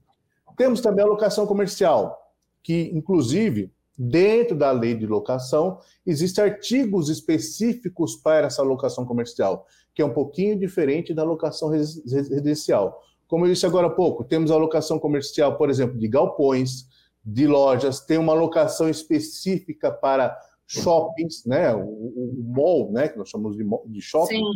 Temos 0.58 0.82
também 0.82 1.06
a 1.06 1.08
locação 1.08 1.48
comercial, 1.48 2.18
que, 2.62 2.92
inclusive, 2.94 3.72
dentro 4.02 4.56
da 4.56 4.72
lei 4.72 4.96
de 4.96 5.06
locação, 5.06 5.80
existem 6.06 6.46
artigos 6.46 7.10
específicos 7.10 8.16
para 8.16 8.48
essa 8.48 8.64
locação 8.64 9.06
comercial, 9.06 9.68
que 9.94 10.02
é 10.02 10.06
um 10.06 10.14
pouquinho 10.14 10.58
diferente 10.58 11.14
da 11.14 11.24
locação 11.24 11.68
residencial. 11.68 13.02
Como 13.28 13.46
eu 13.46 13.52
disse 13.52 13.66
agora 13.66 13.88
há 13.88 13.90
pouco, 13.90 14.24
temos 14.24 14.52
a 14.52 14.56
locação 14.58 14.98
comercial, 14.98 15.58
por 15.58 15.70
exemplo, 15.70 16.00
de 16.00 16.08
galpões, 16.08 16.88
de 17.26 17.46
lojas, 17.46 18.00
tem 18.00 18.18
uma 18.18 18.34
locação 18.34 18.88
específica 18.88 19.92
para 19.92 20.36
shoppings, 20.66 21.46
né? 21.46 21.76
O, 21.76 21.82
o, 21.82 22.44
mall, 22.56 22.92
né? 22.92 23.10
Que 23.10 23.18
nós 23.18 23.30
chamamos 23.30 23.58
de, 23.58 23.66
de 23.88 24.02
shopping. 24.02 24.38
Sim. 24.38 24.54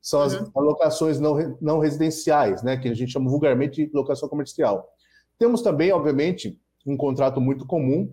São 0.00 0.20
as 0.20 0.34
uhum. 0.34 0.50
locações 0.54 1.18
não, 1.18 1.56
não 1.60 1.78
residenciais, 1.80 2.62
né? 2.62 2.76
Que 2.76 2.88
a 2.88 2.94
gente 2.94 3.10
chama 3.10 3.28
vulgarmente 3.28 3.84
de 3.84 3.92
locação 3.92 4.28
comercial. 4.28 4.88
Temos 5.38 5.62
também, 5.62 5.90
obviamente, 5.90 6.60
um 6.86 6.96
contrato 6.96 7.40
muito 7.40 7.66
comum, 7.66 8.10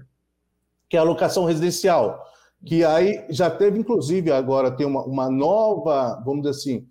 que 0.91 0.97
é 0.97 0.99
a 0.99 1.03
locação 1.03 1.45
residencial, 1.45 2.21
que 2.65 2.83
aí 2.83 3.25
já 3.29 3.49
teve, 3.49 3.79
inclusive, 3.79 4.29
agora 4.29 4.69
tem 4.69 4.85
uma, 4.85 5.05
uma 5.05 5.31
nova, 5.31 6.21
vamos 6.25 6.41
dizer 6.41 6.49
assim, 6.49 6.87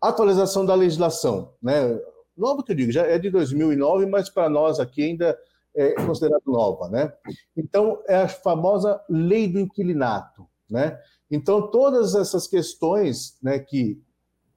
atualização 0.00 0.64
da 0.64 0.72
legislação, 0.72 1.52
né? 1.60 1.98
Nova 2.36 2.62
que 2.62 2.70
eu 2.70 2.76
digo, 2.76 2.92
já 2.92 3.04
é 3.04 3.18
de 3.18 3.28
2009, 3.28 4.06
mas 4.06 4.30
para 4.30 4.48
nós 4.48 4.78
aqui 4.78 5.02
ainda 5.02 5.36
é 5.74 5.94
considerado 5.94 6.44
nova, 6.46 6.88
né? 6.88 7.12
Então, 7.56 8.00
é 8.06 8.22
a 8.22 8.28
famosa 8.28 9.02
lei 9.08 9.48
do 9.48 9.58
inquilinato, 9.58 10.46
né? 10.70 10.96
Então, 11.28 11.72
todas 11.72 12.14
essas 12.14 12.46
questões, 12.46 13.36
né, 13.42 13.58
que 13.58 14.00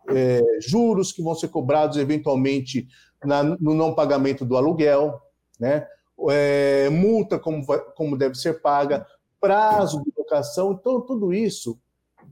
é, 0.10 0.40
juros 0.60 1.12
que 1.12 1.24
vão 1.24 1.34
ser 1.34 1.48
cobrados 1.48 1.98
eventualmente 1.98 2.88
na, 3.26 3.42
no 3.42 3.74
não 3.74 3.96
pagamento 3.96 4.46
do 4.46 4.56
aluguel, 4.56 5.20
né? 5.60 5.88
É, 6.30 6.90
multa 6.90 7.40
como, 7.40 7.66
vai, 7.66 7.80
como 7.96 8.18
deve 8.18 8.36
ser 8.36 8.62
paga, 8.62 9.06
prazo 9.40 10.02
de 10.04 10.14
locação, 10.18 10.72
então 10.74 11.02
tudo 11.02 11.34
isso 11.34 11.78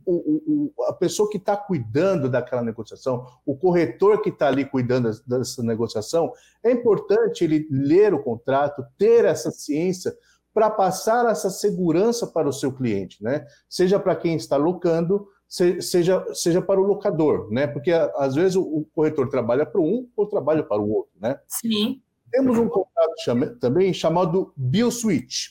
o, 0.06 0.72
o, 0.76 0.84
a 0.86 0.94
pessoa 0.94 1.30
que 1.30 1.38
está 1.38 1.56
cuidando 1.56 2.30
daquela 2.30 2.62
negociação, 2.62 3.26
o 3.46 3.56
corretor 3.56 4.22
que 4.22 4.30
está 4.30 4.48
ali 4.48 4.66
cuidando 4.66 5.12
dessa 5.26 5.62
negociação, 5.64 6.34
é 6.64 6.72
importante 6.72 7.44
ele 7.44 7.68
ler 7.70 8.14
o 8.14 8.24
contrato, 8.24 8.84
ter 8.98 9.26
essa 9.26 9.52
ciência 9.52 10.16
para 10.54 10.70
passar 10.70 11.30
essa 11.30 11.50
segurança 11.50 12.28
para 12.28 12.50
o 12.50 12.54
seu 12.54 12.74
cliente, 12.74 13.24
né? 13.24 13.46
Seja 13.70 14.00
para 14.00 14.16
quem 14.16 14.36
está 14.36 14.58
locando, 14.58 15.28
seja, 15.48 16.26
seja 16.34 16.62
para 16.62 16.80
o 16.80 16.84
locador, 16.84 17.50
né? 17.52 17.68
Porque 17.68 17.92
às 17.92 18.36
vezes 18.36 18.58
o, 18.58 18.86
corretor 18.94 19.30
trabalha 19.30 19.66
para 19.66 19.80
um 19.80 20.10
ou 20.16 20.28
trabalha 20.28 20.64
para 20.64 20.82
o 20.82 20.92
outro, 20.92 21.14
né? 21.20 21.40
Sim. 21.48 22.02
Temos 22.32 22.58
um 22.58 22.70
contrato 22.70 23.14
chama, 23.20 23.48
também 23.48 23.94
chamado 23.94 24.54
Bill 24.56 24.90
Switch, 24.92 25.50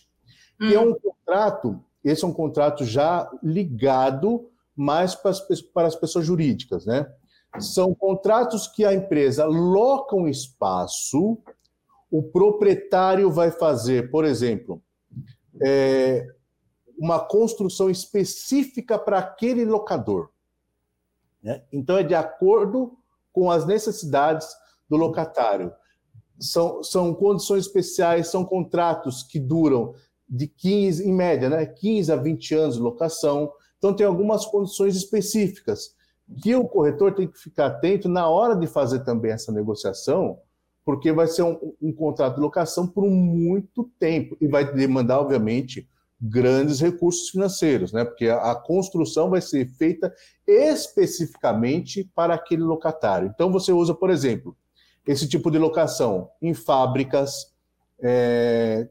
que 0.59 0.67
hum. 0.67 0.73
é 0.73 0.81
um 0.81 0.95
contrato 0.95 1.85
esse 2.05 2.25
é 2.25 2.29
um 2.29 2.33
contrato 2.33 2.85
já 2.85 3.31
ligado 3.43 4.51
mais 4.75 5.15
para 5.15 5.31
as, 5.31 5.61
para 5.61 5.87
as 5.87 5.97
pessoas 5.97 6.25
jurídicas, 6.25 6.87
né? 6.87 7.07
São 7.59 7.95
contratos 7.95 8.67
que 8.67 8.85
a 8.85 8.95
empresa 8.95 9.45
loca 9.45 10.15
um 10.17 10.29
espaço, 10.29 11.39
o 12.11 12.23
proprietário 12.23 13.31
vai 13.31 13.51
fazer, 13.51 14.11
por 14.11 14.25
exemplo, 14.25 14.81
é, 15.61 16.27
uma 16.97 17.19
construção 17.19 17.91
específica 17.91 18.99
para 18.99 19.19
aquele 19.19 19.65
locador. 19.65 20.31
Né? 21.43 21.63
Então, 21.73 21.99
é 21.99 22.05
de 22.05 22.15
acordo 22.15 22.97
com 23.33 23.51
as 23.51 23.67
necessidades 23.67 24.49
do 24.89 24.97
locatário. 24.97 25.73
São, 26.41 26.83
são 26.83 27.15
condições 27.15 27.67
especiais, 27.67 28.29
são 28.29 28.45
contratos 28.45 29.23
que 29.23 29.39
duram 29.39 29.95
de 30.29 30.47
15, 30.47 31.09
em 31.09 31.13
média, 31.13 31.51
né, 31.51 31.67
15 31.67 32.13
a 32.13 32.17
20 32.17 32.55
anos 32.55 32.77
de 32.77 32.81
locação. 32.81 33.53
Então, 33.79 33.95
tem 33.95 34.07
algumas 34.07 34.47
condições 34.47 34.97
específicas 34.97 35.95
que 36.41 36.55
o 36.55 36.65
corretor 36.65 37.13
tem 37.13 37.27
que 37.27 37.39
ficar 37.39 37.67
atento 37.67 38.09
na 38.09 38.29
hora 38.29 38.55
de 38.55 38.67
fazer 38.67 39.01
também 39.01 39.33
essa 39.33 39.51
negociação, 39.51 40.39
porque 40.85 41.13
vai 41.13 41.27
ser 41.27 41.43
um, 41.43 41.75
um 41.83 41.93
contrato 41.93 42.37
de 42.37 42.41
locação 42.41 42.87
por 42.87 43.05
muito 43.05 43.91
tempo 43.99 44.37
e 44.41 44.47
vai 44.47 44.73
demandar, 44.73 45.21
obviamente, 45.21 45.89
grandes 46.21 46.81
recursos 46.81 47.31
financeiros, 47.31 47.93
né? 47.93 48.05
Porque 48.05 48.29
a, 48.29 48.53
a, 48.53 48.55
construção 48.55 49.31
vai 49.31 49.41
ser 49.41 49.67
feita 49.67 50.13
especificamente 50.47 52.09
para 52.15 52.35
aquele 52.35 52.63
locatário. 52.63 53.31
Então, 53.35 53.51
você 53.51 53.73
usa, 53.73 53.95
por 53.95 54.11
exemplo, 54.11 54.55
esse 55.07 55.28
tipo 55.28 55.50
de 55.50 55.59
locação 55.59 56.30
em 56.40 56.54
fábricas, 56.54 57.52
é, 58.02 58.88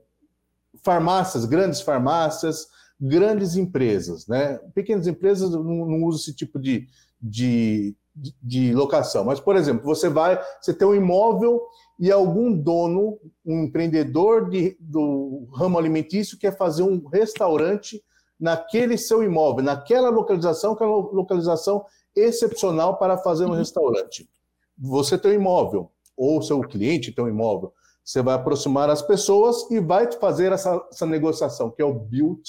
farmácias, 0.83 1.45
grandes 1.45 1.81
farmácias, 1.81 2.67
grandes 2.99 3.55
empresas, 3.55 4.27
né? 4.27 4.59
Pequenas 4.73 5.07
empresas 5.07 5.51
não, 5.51 5.63
não 5.63 6.03
usam 6.03 6.21
esse 6.21 6.35
tipo 6.35 6.59
de, 6.59 6.87
de, 7.21 7.95
de, 8.41 8.73
locação. 8.73 9.23
Mas, 9.23 9.39
por 9.39 9.55
exemplo, 9.55 9.85
você 9.85 10.09
vai, 10.09 10.39
você 10.59 10.73
tem 10.73 10.87
um 10.87 10.95
imóvel 10.95 11.61
e 11.99 12.11
algum 12.11 12.51
dono, 12.51 13.17
um 13.45 13.63
empreendedor 13.63 14.49
de, 14.49 14.75
do 14.79 15.47
ramo 15.53 15.77
alimentício 15.77 16.37
quer 16.37 16.57
fazer 16.57 16.83
um 16.83 17.05
restaurante 17.07 18.03
naquele 18.39 18.97
seu 18.97 19.21
imóvel, 19.23 19.63
naquela 19.63 20.09
localização, 20.09 20.75
que 20.75 20.83
é 20.83 20.85
uma 20.85 21.11
localização 21.11 21.85
excepcional 22.15 22.97
para 22.97 23.17
fazer 23.17 23.45
um 23.45 23.51
restaurante. 23.51 24.29
Você 24.77 25.17
tem 25.17 25.31
um 25.31 25.41
imóvel, 25.41 25.91
ou 26.19 26.41
seu 26.41 26.59
cliente 26.59 27.13
tem 27.13 27.23
um 27.23 27.29
imóvel, 27.29 27.73
você 28.03 28.21
vai 28.21 28.35
aproximar 28.35 28.89
as 28.89 29.01
pessoas 29.01 29.69
e 29.71 29.79
vai 29.79 30.11
fazer 30.11 30.51
essa, 30.51 30.85
essa 30.91 31.05
negociação, 31.05 31.71
que 31.71 31.81
é 31.81 31.85
o 31.85 31.93
build 31.93 32.41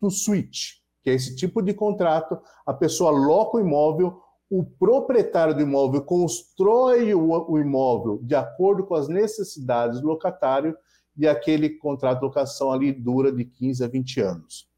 to 0.00 0.10
switch, 0.10 0.76
que 1.02 1.10
é 1.10 1.14
esse 1.14 1.36
tipo 1.36 1.60
de 1.60 1.74
contrato. 1.74 2.38
A 2.64 2.72
pessoa 2.72 3.10
loca 3.10 3.58
o 3.58 3.60
imóvel, 3.60 4.22
o 4.48 4.64
proprietário 4.64 5.54
do 5.54 5.60
imóvel 5.60 6.02
constrói 6.02 7.12
o, 7.12 7.50
o 7.50 7.58
imóvel 7.58 8.20
de 8.22 8.34
acordo 8.34 8.86
com 8.86 8.94
as 8.94 9.08
necessidades 9.08 10.00
do 10.00 10.06
locatário 10.06 10.76
e 11.16 11.28
aquele 11.28 11.70
contrato 11.70 12.20
de 12.20 12.24
locação 12.24 12.72
ali 12.72 12.92
dura 12.92 13.30
de 13.30 13.44
15 13.44 13.84
a 13.84 13.88
20 13.88 14.20
anos. 14.20 14.68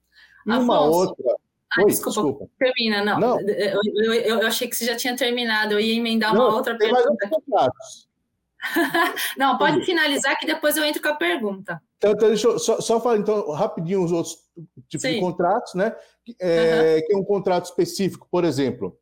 E 0.46 0.50
uma 0.50 0.80
outra. 0.80 1.36
Ah, 1.74 1.82
Oi, 1.82 1.86
desculpa, 1.86 2.20
desculpa, 2.20 2.48
termina, 2.58 3.04
não. 3.04 3.18
não. 3.18 3.40
Eu, 3.40 3.80
eu, 3.94 4.12
eu, 4.12 4.46
achei 4.46 4.68
que 4.68 4.76
você 4.76 4.84
já 4.84 4.96
tinha 4.96 5.16
terminado, 5.16 5.72
eu 5.72 5.80
ia 5.80 5.94
emendar 5.94 6.34
não, 6.34 6.48
uma 6.48 6.56
outra 6.56 6.76
pergunta. 6.76 7.14
Mais 7.18 7.30
contratos. 7.30 8.11
Não, 9.36 9.58
pode 9.58 9.84
finalizar 9.84 10.38
que 10.38 10.46
depois 10.46 10.76
eu 10.76 10.84
entro 10.84 11.02
com 11.02 11.08
a 11.08 11.14
pergunta. 11.14 11.80
Então, 11.98 12.12
então 12.12 12.28
deixa 12.28 12.48
eu 12.48 12.58
só, 12.58 12.80
só 12.80 13.00
falar 13.00 13.18
então 13.18 13.50
rapidinho 13.50 14.02
os 14.04 14.12
outros 14.12 14.36
tipos 14.88 15.02
Sim. 15.02 15.14
de 15.14 15.20
contratos, 15.20 15.74
né? 15.74 15.94
É, 16.40 16.96
uhum. 16.96 17.06
Que 17.06 17.14
é 17.14 17.16
um 17.16 17.24
contrato 17.24 17.64
específico, 17.64 18.28
por 18.30 18.44
exemplo, 18.44 18.96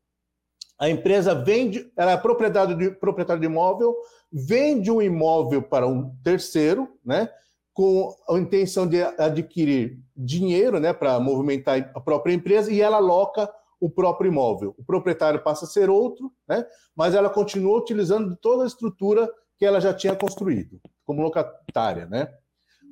a 0.80 0.88
empresa 0.88 1.34
vende, 1.34 1.92
ela 1.94 2.12
é 2.12 2.16
proprietária 2.16 2.74
de, 2.74 2.90
proprietário 2.92 3.38
de 3.38 3.46
imóvel, 3.46 3.94
vende 4.32 4.90
um 4.90 5.02
imóvel 5.02 5.60
para 5.60 5.86
um 5.86 6.16
terceiro, 6.24 6.88
né? 7.04 7.28
Com 7.74 8.16
a 8.28 8.38
intenção 8.38 8.86
de 8.86 9.02
adquirir 9.02 9.98
dinheiro, 10.16 10.80
né? 10.80 10.94
Para 10.94 11.20
movimentar 11.20 11.92
a 11.94 12.00
própria 12.00 12.32
empresa 12.32 12.72
e 12.72 12.80
ela 12.80 12.96
aloca 12.96 13.52
o 13.78 13.90
próprio 13.90 14.30
imóvel. 14.30 14.74
O 14.78 14.84
proprietário 14.84 15.42
passa 15.42 15.66
a 15.66 15.68
ser 15.68 15.90
outro, 15.90 16.32
né? 16.48 16.64
Mas 16.96 17.14
ela 17.14 17.28
continua 17.28 17.78
utilizando 17.78 18.34
toda 18.36 18.64
a 18.64 18.66
estrutura 18.66 19.28
que 19.60 19.66
ela 19.66 19.78
já 19.78 19.92
tinha 19.92 20.16
construído, 20.16 20.80
como 21.04 21.20
locatária, 21.20 22.06
né? 22.06 22.32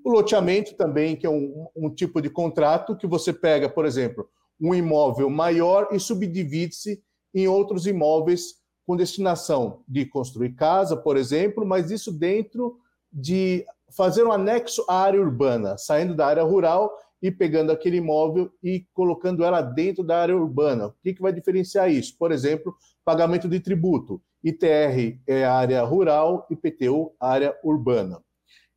O 0.05 0.11
loteamento 0.11 0.77
também, 0.77 1.17
que 1.17 1.27
é 1.27 1.31
um, 1.31 1.67
um 1.75 1.89
tipo 1.89 2.21
de 2.21 2.29
contrato 2.29 2.95
que 2.95 3.07
você 3.07 3.33
pega, 3.33 3.71
por 3.71 3.87
exemplo, 3.87 4.29
um 4.61 4.75
imóvel 4.75 5.31
maior 5.31 5.89
e 5.93 5.99
subdivide-se 5.99 7.03
em 7.35 7.49
outros 7.49 7.87
imóveis 7.87 8.57
com 8.87 8.97
destinação 8.97 9.83
de 9.89 10.05
construir 10.05 10.51
casa, 10.51 10.95
por 10.95 11.17
exemplo, 11.17 11.65
mas 11.65 11.91
isso 11.91 12.13
dentro 12.13 12.77
de 13.11 13.65
fazer 13.97 14.23
um 14.25 14.33
anexo 14.33 14.85
à 14.91 15.01
área 15.01 15.23
urbana, 15.23 15.79
saindo 15.79 16.15
da 16.15 16.27
área 16.27 16.43
rural 16.43 16.95
e 17.23 17.31
pegando 17.31 17.73
aquele 17.73 17.97
imóvel 17.97 18.53
e 18.63 18.87
colocando 18.93 19.43
ela 19.43 19.63
dentro 19.63 20.05
da 20.05 20.21
área 20.21 20.37
urbana. 20.37 20.89
O 20.89 20.95
que, 21.03 21.15
que 21.15 21.23
vai 21.23 21.33
diferenciar 21.33 21.91
isso? 21.91 22.15
Por 22.19 22.31
exemplo, 22.31 22.77
pagamento 23.07 23.49
de 23.49 23.59
tributo. 23.59 24.21
ITR 24.43 25.21
é 25.27 25.45
a 25.45 25.55
área 25.55 25.83
rural, 25.83 26.47
IPTU, 26.51 27.13
área 27.21 27.57
urbana. 27.63 28.23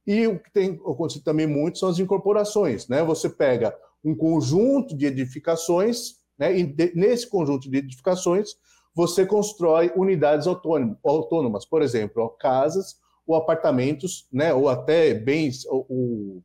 E 0.05 0.27
o 0.27 0.39
que 0.39 0.51
tem 0.51 0.73
acontecido 0.73 1.23
também 1.23 1.45
muito 1.45 1.77
são 1.77 1.89
as 1.89 1.99
incorporações. 1.99 2.87
Né? 2.87 3.03
Você 3.03 3.29
pega 3.29 3.75
um 4.03 4.15
conjunto 4.15 4.95
de 4.95 5.05
edificações, 5.05 6.15
né? 6.37 6.57
e 6.57 6.75
nesse 6.95 7.27
conjunto 7.29 7.69
de 7.69 7.77
edificações, 7.77 8.55
você 8.93 9.25
constrói 9.25 9.91
unidades 9.95 10.47
autônomas, 10.47 11.65
por 11.65 11.81
exemplo, 11.81 12.27
casas 12.39 12.99
ou 13.25 13.35
apartamentos, 13.35 14.27
né? 14.31 14.53
ou 14.53 14.67
até 14.67 15.13
bens, 15.13 15.65
ou, 15.65 15.85
ou 15.87 16.43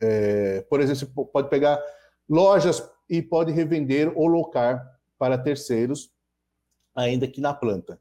é, 0.00 0.60
por 0.68 0.80
exemplo, 0.80 1.00
você 1.14 1.30
pode 1.32 1.48
pegar 1.48 1.82
lojas 2.28 2.82
e 3.08 3.20
pode 3.20 3.50
revender 3.50 4.12
ou 4.16 4.26
locar 4.26 4.86
para 5.18 5.36
terceiros, 5.36 6.10
ainda 6.94 7.26
que 7.26 7.40
na 7.40 7.52
planta. 7.52 8.00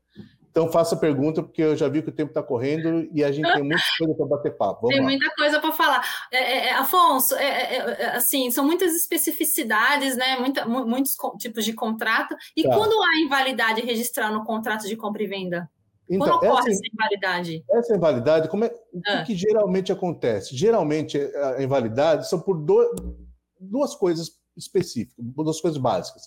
Então 0.51 0.72
faça 0.72 0.96
a 0.96 0.98
pergunta, 0.98 1.44
porque 1.44 1.62
eu 1.62 1.75
já 1.75 1.88
vi 1.88 2.01
que 2.01 2.10
o 2.10 2.13
tempo 2.13 2.32
está 2.32 2.41
correndo 2.41 3.08
e 3.13 3.24
a 3.24 3.32
gente 3.32 3.51
tem 3.53 3.63
muita 3.63 3.82
coisa 4.00 4.15
para 4.15 4.25
bater 4.25 4.58
papo. 4.58 4.82
Vamos 4.82 4.96
tem 4.96 5.00
lá. 5.00 5.10
muita 5.10 5.36
coisa 5.36 5.60
para 5.60 5.72
falar. 5.72 6.03
É, 6.32 6.38
é, 6.38 6.68
é 6.70 6.74
Afonso, 6.74 7.36
é, 7.36 7.46
é, 7.46 7.77
é, 7.77 8.15
assim, 8.15 8.50
são 8.50 8.65
muitas 8.65 8.96
especificidades, 8.96 10.18
né? 10.18 10.38
Muita, 10.38 10.65
muitos 10.65 11.15
tipos 11.38 11.63
de 11.63 11.74
contrato. 11.74 12.36
E 12.58 12.63
tá. 12.63 12.75
quando 12.75 12.94
há 13.01 13.22
invalidade 13.22 13.82
registrar 13.82 14.32
no 14.32 14.44
contrato 14.44 14.88
de 14.88 14.96
compra 14.96 15.24
e 15.24 15.27
venda? 15.27 15.70
Então, 16.10 16.27
quando 16.27 16.36
ocorre 16.38 16.72
essa, 16.72 16.72
essa 16.72 16.82
invalidade? 16.91 17.63
Essa 17.70 17.96
invalidade, 17.96 18.50
como 18.50 18.65
é, 18.65 18.74
o 18.91 19.01
que, 19.01 19.12
ah. 19.12 19.24
que, 19.24 19.36
geralmente 19.36 19.91
acontece? 19.91 20.56
Geralmente 20.56 21.20
a 21.58 21.62
invalidade 21.62 22.27
são 22.27 22.39
por 22.39 22.58
do, 22.58 23.27
duas 23.60 23.94
coisas 23.94 24.32
específicas, 24.58 25.13
duas 25.20 25.62
coisas 25.62 25.79
básicas, 25.79 26.24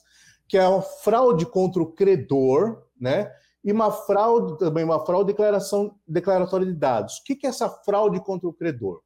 que 0.46 0.56
é 0.56 0.64
a 0.64 0.80
fraude 0.80 1.44
contra 1.46 1.82
o 1.82 1.92
credor, 1.92 2.84
né? 3.00 3.32
E 3.64 3.70
uma 3.70 3.90
fraude 3.90 4.58
também, 4.58 4.84
uma 4.84 5.04
fraude 5.04 5.28
declaração, 5.28 5.94
declaratória 6.06 6.66
de 6.66 6.74
dados. 6.74 7.18
O 7.18 7.24
que 7.24 7.46
é 7.46 7.50
essa 7.50 7.68
fraude 7.68 8.20
contra 8.20 8.48
o 8.48 8.52
credor? 8.52 9.00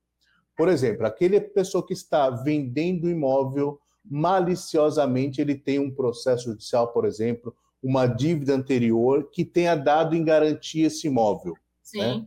Por 0.56 0.68
exemplo, 0.68 1.06
aquele 1.06 1.38
pessoa 1.40 1.86
que 1.86 1.92
está 1.92 2.30
vendendo 2.30 3.10
imóvel 3.10 3.78
maliciosamente, 4.02 5.40
ele 5.40 5.54
tem 5.54 5.78
um 5.78 5.94
processo 5.94 6.44
judicial, 6.44 6.92
por 6.92 7.04
exemplo, 7.04 7.54
uma 7.82 8.06
dívida 8.06 8.54
anterior 8.54 9.28
que 9.30 9.44
tenha 9.44 9.74
dado 9.74 10.16
em 10.16 10.24
garantia 10.24 10.86
esse 10.86 11.06
imóvel. 11.06 11.54
Sim. 11.82 11.98
Né? 11.98 12.26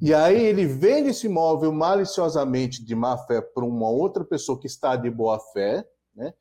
E 0.00 0.12
aí 0.12 0.42
ele 0.42 0.66
vende 0.66 1.10
esse 1.10 1.26
imóvel 1.26 1.72
maliciosamente 1.72 2.84
de 2.84 2.94
má 2.94 3.16
fé 3.18 3.40
para 3.40 3.64
uma 3.64 3.88
outra 3.88 4.24
pessoa 4.24 4.58
que 4.58 4.66
está 4.66 4.96
de 4.96 5.08
boa 5.10 5.38
fé, 5.52 5.86
né? 6.14 6.34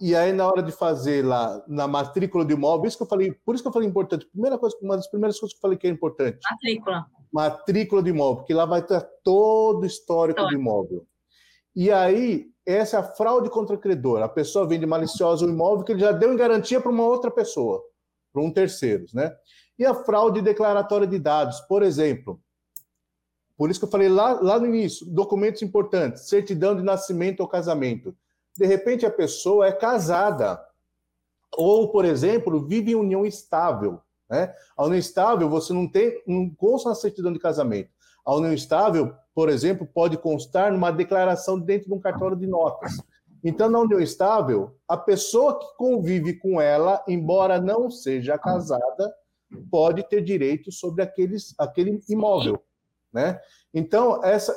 E 0.00 0.14
aí, 0.14 0.32
na 0.32 0.46
hora 0.46 0.62
de 0.62 0.70
fazer 0.70 1.24
lá 1.24 1.62
na 1.66 1.88
matrícula 1.88 2.44
do 2.44 2.52
imóvel, 2.52 2.86
isso 2.86 2.96
que 2.96 3.02
eu 3.02 3.08
falei, 3.08 3.32
por 3.44 3.54
isso 3.54 3.64
que 3.64 3.68
eu 3.68 3.72
falei 3.72 3.88
importante. 3.88 4.26
Primeira 4.26 4.56
coisa, 4.56 4.76
uma 4.80 4.96
das 4.96 5.08
primeiras 5.08 5.38
coisas 5.38 5.52
que 5.52 5.58
eu 5.58 5.62
falei 5.62 5.76
que 5.76 5.86
é 5.86 5.90
importante. 5.90 6.38
Matrícula. 6.50 7.06
Matrícula 7.32 8.02
do 8.02 8.08
imóvel, 8.08 8.36
porque 8.36 8.54
lá 8.54 8.64
vai 8.64 8.82
ter 8.82 9.00
todo 9.24 9.82
o 9.82 9.86
histórico 9.86 10.42
do 10.46 10.54
imóvel. 10.54 11.06
E 11.74 11.90
aí, 11.90 12.46
essa 12.64 12.96
é 12.96 13.00
a 13.00 13.02
fraude 13.02 13.50
contra 13.50 13.74
o 13.74 13.78
credor. 13.78 14.22
A 14.22 14.28
pessoa 14.28 14.66
vende 14.66 14.86
maliciosa 14.86 15.44
o 15.44 15.48
imóvel 15.48 15.84
que 15.84 15.92
ele 15.92 16.00
já 16.00 16.12
deu 16.12 16.32
em 16.32 16.36
garantia 16.36 16.80
para 16.80 16.90
uma 16.90 17.04
outra 17.04 17.30
pessoa, 17.30 17.82
para 18.32 18.42
um 18.42 18.52
terceiro, 18.52 19.06
né? 19.12 19.34
E 19.78 19.84
a 19.84 19.94
fraude 19.94 20.40
declaratória 20.40 21.06
de 21.06 21.18
dados, 21.18 21.60
por 21.62 21.82
exemplo. 21.82 22.40
Por 23.56 23.70
isso 23.70 23.80
que 23.80 23.86
eu 23.86 23.90
falei 23.90 24.08
lá, 24.08 24.40
lá 24.40 24.58
no 24.58 24.66
início, 24.66 25.06
documentos 25.06 25.62
importantes, 25.62 26.28
certidão 26.28 26.76
de 26.76 26.82
nascimento 26.82 27.40
ou 27.40 27.48
casamento 27.48 28.16
de 28.58 28.66
repente 28.66 29.06
a 29.06 29.10
pessoa 29.10 29.68
é 29.68 29.72
casada, 29.72 30.60
ou, 31.56 31.92
por 31.92 32.04
exemplo, 32.04 32.66
vive 32.66 32.90
em 32.90 32.96
união 32.96 33.24
estável. 33.24 34.00
Né? 34.28 34.52
A 34.76 34.84
união 34.84 34.98
estável, 34.98 35.48
você 35.48 35.72
não 35.72 35.88
tem, 35.88 36.20
não 36.26 36.50
consta 36.50 36.88
na 36.88 36.94
certidão 36.96 37.32
de 37.32 37.38
casamento. 37.38 37.90
A 38.26 38.34
união 38.34 38.52
estável, 38.52 39.14
por 39.32 39.48
exemplo, 39.48 39.86
pode 39.86 40.18
constar 40.18 40.72
numa 40.72 40.90
declaração 40.90 41.58
dentro 41.58 41.86
de 41.88 41.94
um 41.94 42.00
cartório 42.00 42.36
de 42.36 42.48
notas. 42.48 43.00
Então, 43.44 43.70
na 43.70 43.78
união 43.78 44.00
estável, 44.00 44.76
a 44.88 44.96
pessoa 44.96 45.56
que 45.56 45.76
convive 45.76 46.34
com 46.34 46.60
ela, 46.60 47.02
embora 47.06 47.60
não 47.60 47.88
seja 47.88 48.36
casada, 48.36 49.14
pode 49.70 50.02
ter 50.02 50.20
direito 50.20 50.72
sobre 50.72 51.02
aqueles, 51.02 51.54
aquele 51.56 52.00
imóvel. 52.08 52.60
Né? 53.12 53.40
Então, 53.72 54.22
essa, 54.24 54.52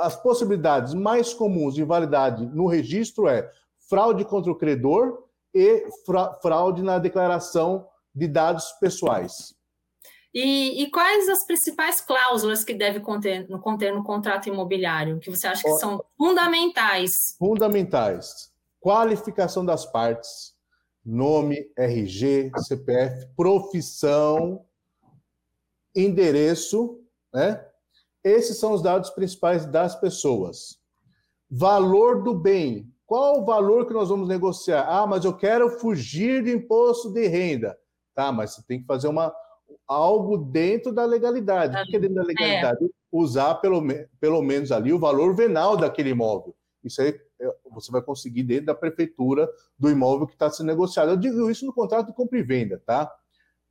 as 0.00 0.16
possibilidades 0.20 0.94
mais 0.94 1.34
comuns 1.34 1.74
de 1.74 1.82
invalidade 1.82 2.46
no 2.46 2.66
registro 2.66 3.28
é 3.28 3.50
fraude 3.88 4.24
contra 4.24 4.50
o 4.50 4.56
credor 4.56 5.24
e 5.54 5.86
fraude 6.40 6.82
na 6.82 6.98
declaração 6.98 7.86
de 8.14 8.26
dados 8.26 8.72
pessoais. 8.80 9.54
E, 10.32 10.82
e, 10.82 10.90
quais 10.90 11.28
as 11.28 11.46
principais 11.46 12.00
cláusulas 12.00 12.64
que 12.64 12.74
deve 12.74 12.98
conter, 12.98 13.46
conter 13.60 13.94
no 13.94 14.02
contrato 14.02 14.48
imobiliário, 14.48 15.20
que 15.20 15.30
você 15.30 15.46
acha 15.46 15.62
que 15.62 15.76
são 15.76 16.04
fundamentais? 16.18 17.36
Fundamentais. 17.38 18.52
Qualificação 18.80 19.64
das 19.64 19.86
partes, 19.86 20.54
nome, 21.04 21.70
RG, 21.78 22.50
CPF, 22.66 23.28
profissão, 23.36 24.66
endereço, 25.94 27.00
né? 27.32 27.64
Esses 28.24 28.58
são 28.58 28.72
os 28.72 28.82
dados 28.82 29.10
principais 29.10 29.66
das 29.66 29.94
pessoas. 29.94 30.78
Valor 31.50 32.22
do 32.22 32.34
bem. 32.34 32.90
Qual 33.06 33.42
o 33.42 33.44
valor 33.44 33.86
que 33.86 33.92
nós 33.92 34.08
vamos 34.08 34.26
negociar? 34.26 34.86
Ah, 34.88 35.06
mas 35.06 35.24
eu 35.24 35.36
quero 35.36 35.68
fugir 35.78 36.42
do 36.42 36.48
imposto 36.48 37.12
de 37.12 37.26
renda. 37.26 37.78
Tá, 38.14 38.32
mas 38.32 38.54
você 38.54 38.62
tem 38.66 38.80
que 38.80 38.86
fazer 38.86 39.08
uma, 39.08 39.32
algo 39.86 40.38
dentro 40.38 40.92
da 40.92 41.04
legalidade. 41.04 41.76
O 41.76 41.84
que 41.84 41.96
é 41.96 42.00
dentro 42.00 42.16
da 42.16 42.22
legalidade? 42.22 42.84
É. 42.84 42.88
Usar 43.12 43.56
pelo, 43.56 43.82
pelo 44.18 44.42
menos 44.42 44.72
ali 44.72 44.92
o 44.92 44.98
valor 44.98 45.34
venal 45.34 45.76
daquele 45.76 46.10
imóvel. 46.10 46.54
Isso 46.82 47.02
aí 47.02 47.18
é, 47.40 47.54
você 47.70 47.92
vai 47.92 48.00
conseguir 48.02 48.42
dentro 48.42 48.66
da 48.66 48.74
prefeitura 48.74 49.48
do 49.78 49.90
imóvel 49.90 50.26
que 50.26 50.32
está 50.32 50.50
sendo 50.50 50.66
negociado. 50.66 51.10
Eu 51.10 51.16
digo 51.16 51.50
isso 51.50 51.66
no 51.66 51.72
contrato 51.72 52.06
de 52.06 52.14
compra 52.14 52.38
e 52.38 52.42
venda, 52.42 52.80
tá? 52.86 53.12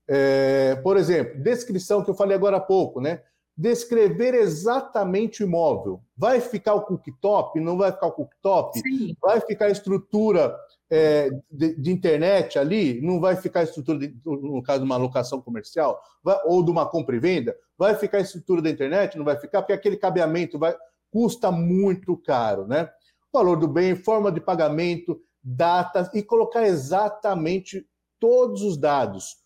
É, 0.07 0.75
por 0.83 0.97
exemplo, 0.97 1.41
descrição 1.41 2.03
que 2.03 2.09
eu 2.09 2.15
falei 2.15 2.35
agora 2.35 2.57
há 2.57 2.61
pouco, 2.61 3.01
né? 3.01 3.23
Descrever 3.55 4.33
exatamente 4.33 5.43
o 5.43 5.47
imóvel. 5.47 6.01
Vai 6.17 6.41
ficar 6.41 6.73
o 6.73 6.81
cooktop? 6.81 7.59
Não 7.59 7.77
vai 7.77 7.91
ficar 7.91 8.07
o 8.07 8.11
cooktop? 8.11 8.79
Sim. 8.79 9.15
Vai 9.21 9.39
ficar 9.41 9.65
a 9.65 9.71
estrutura 9.71 10.55
é, 10.89 11.29
de, 11.51 11.75
de, 11.79 11.91
internet 11.91 12.57
ali? 12.57 12.99
Não 13.01 13.19
vai 13.19 13.35
ficar 13.35 13.61
a 13.61 13.63
estrutura, 13.63 13.99
de, 13.99 14.15
no 14.25 14.61
caso 14.63 14.79
de 14.79 14.85
uma 14.85 14.97
locação 14.97 15.39
comercial? 15.39 16.01
Vai, 16.23 16.39
ou 16.45 16.63
de 16.63 16.71
uma 16.71 16.87
compra 16.87 17.15
e 17.15 17.19
venda? 17.19 17.55
Vai 17.77 17.95
ficar 17.95 18.17
a 18.17 18.21
estrutura 18.21 18.61
da 18.61 18.69
internet? 18.69 19.17
Não 19.17 19.25
vai 19.25 19.37
ficar? 19.37 19.61
Porque 19.61 19.73
aquele 19.73 19.97
cabeamento 19.97 20.57
vai, 20.57 20.75
custa 21.11 21.51
muito 21.51 22.17
caro, 22.17 22.65
né? 22.67 22.89
Valor 23.31 23.57
do 23.57 23.67
bem, 23.67 23.95
forma 23.95 24.31
de 24.31 24.41
pagamento, 24.41 25.19
datas 25.43 26.11
e 26.13 26.23
colocar 26.23 26.65
exatamente 26.65 27.85
todos 28.19 28.61
os 28.61 28.77
dados. 28.77 29.37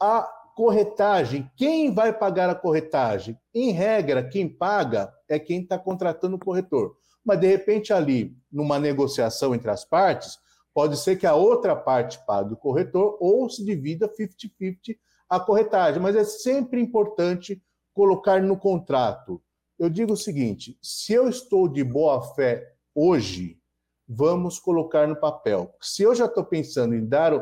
A 0.00 0.28
corretagem. 0.56 1.48
Quem 1.54 1.92
vai 1.92 2.18
pagar 2.18 2.48
a 2.48 2.54
corretagem? 2.54 3.38
Em 3.54 3.72
regra, 3.72 4.26
quem 4.26 4.48
paga 4.48 5.12
é 5.28 5.38
quem 5.38 5.60
está 5.60 5.78
contratando 5.78 6.36
o 6.36 6.38
corretor. 6.38 6.96
Mas, 7.22 7.38
de 7.38 7.46
repente, 7.46 7.92
ali, 7.92 8.34
numa 8.50 8.78
negociação 8.78 9.54
entre 9.54 9.70
as 9.70 9.84
partes, 9.84 10.38
pode 10.72 10.96
ser 10.96 11.16
que 11.16 11.26
a 11.26 11.34
outra 11.34 11.76
parte 11.76 12.18
pague 12.26 12.54
o 12.54 12.56
corretor 12.56 13.18
ou 13.20 13.50
se 13.50 13.62
divida 13.62 14.08
50-50 14.08 14.96
a 15.28 15.38
corretagem. 15.38 16.00
Mas 16.00 16.16
é 16.16 16.24
sempre 16.24 16.80
importante 16.80 17.62
colocar 17.92 18.42
no 18.42 18.56
contrato. 18.56 19.42
Eu 19.78 19.90
digo 19.90 20.14
o 20.14 20.16
seguinte: 20.16 20.78
se 20.80 21.12
eu 21.12 21.28
estou 21.28 21.68
de 21.68 21.84
boa 21.84 22.22
fé 22.34 22.66
hoje, 22.94 23.60
vamos 24.08 24.58
colocar 24.58 25.06
no 25.06 25.16
papel. 25.16 25.74
Se 25.82 26.02
eu 26.02 26.14
já 26.14 26.24
estou 26.24 26.44
pensando 26.44 26.94
em 26.94 27.04
dar 27.04 27.34